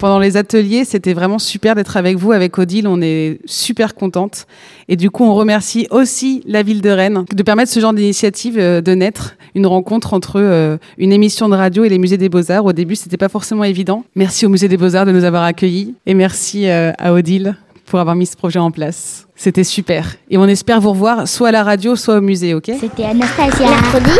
pendant 0.00 0.18
les 0.18 0.36
ateliers. 0.36 0.84
C'était 0.84 1.12
vraiment 1.12 1.38
super 1.38 1.76
d'être 1.76 1.96
avec 1.96 2.16
vous, 2.16 2.32
avec 2.32 2.58
Odile. 2.58 2.88
On 2.88 3.00
est 3.00 3.38
super 3.44 3.94
contente. 3.94 4.48
Et 4.88 4.96
du 4.96 5.10
coup, 5.10 5.22
on 5.22 5.34
remercie 5.34 5.86
aussi 5.90 6.42
la 6.44 6.64
ville 6.64 6.80
de 6.80 6.90
Rennes 6.90 7.24
de 7.32 7.42
permettre 7.44 7.70
ce 7.70 7.78
genre 7.78 7.94
d'initiative 7.94 8.56
de 8.56 8.94
naître, 8.94 9.36
une 9.54 9.66
rencontre 9.66 10.12
entre 10.12 10.78
une 10.98 11.12
émission 11.12 11.48
de 11.48 11.54
radio 11.54 11.84
et 11.84 11.88
les 11.88 11.98
musées 11.98 12.18
des 12.18 12.28
Beaux-Arts. 12.28 12.64
Au 12.64 12.72
début, 12.72 12.96
c'était 12.96 13.16
pas 13.16 13.28
forcément 13.28 13.62
évident. 13.62 14.04
Merci 14.16 14.46
au 14.46 14.48
musée 14.48 14.66
des 14.66 14.76
Beaux-Arts 14.76 15.06
de 15.06 15.12
nous 15.12 15.22
avoir 15.22 15.44
accueillis 15.44 15.94
et 16.06 16.14
merci 16.14 16.68
à 16.68 17.12
Odile 17.12 17.56
pour 17.92 18.00
avoir 18.00 18.16
mis 18.16 18.24
ce 18.24 18.38
projet 18.38 18.58
en 18.58 18.70
place. 18.70 19.26
C'était 19.36 19.64
super. 19.64 20.16
Et 20.30 20.38
on 20.38 20.46
espère 20.46 20.80
vous 20.80 20.92
revoir 20.92 21.28
soit 21.28 21.48
à 21.48 21.52
la 21.52 21.62
radio, 21.62 21.94
soit 21.94 22.16
au 22.16 22.20
musée, 22.22 22.54
ok? 22.54 22.70
C'était 22.80 23.04
Anastasia. 23.04 23.68
Mercredi. 23.68 24.18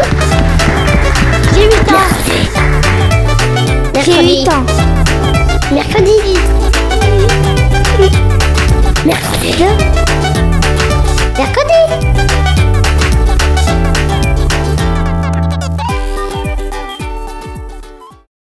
J'ai 1.54 1.64
8 1.64 1.92
ans. 1.94 2.11
J'ai 4.04 4.22
8. 4.22 4.48
Mercredi. 5.72 6.11
Mercredi. 9.06 9.64
Mercredi. 11.38 11.82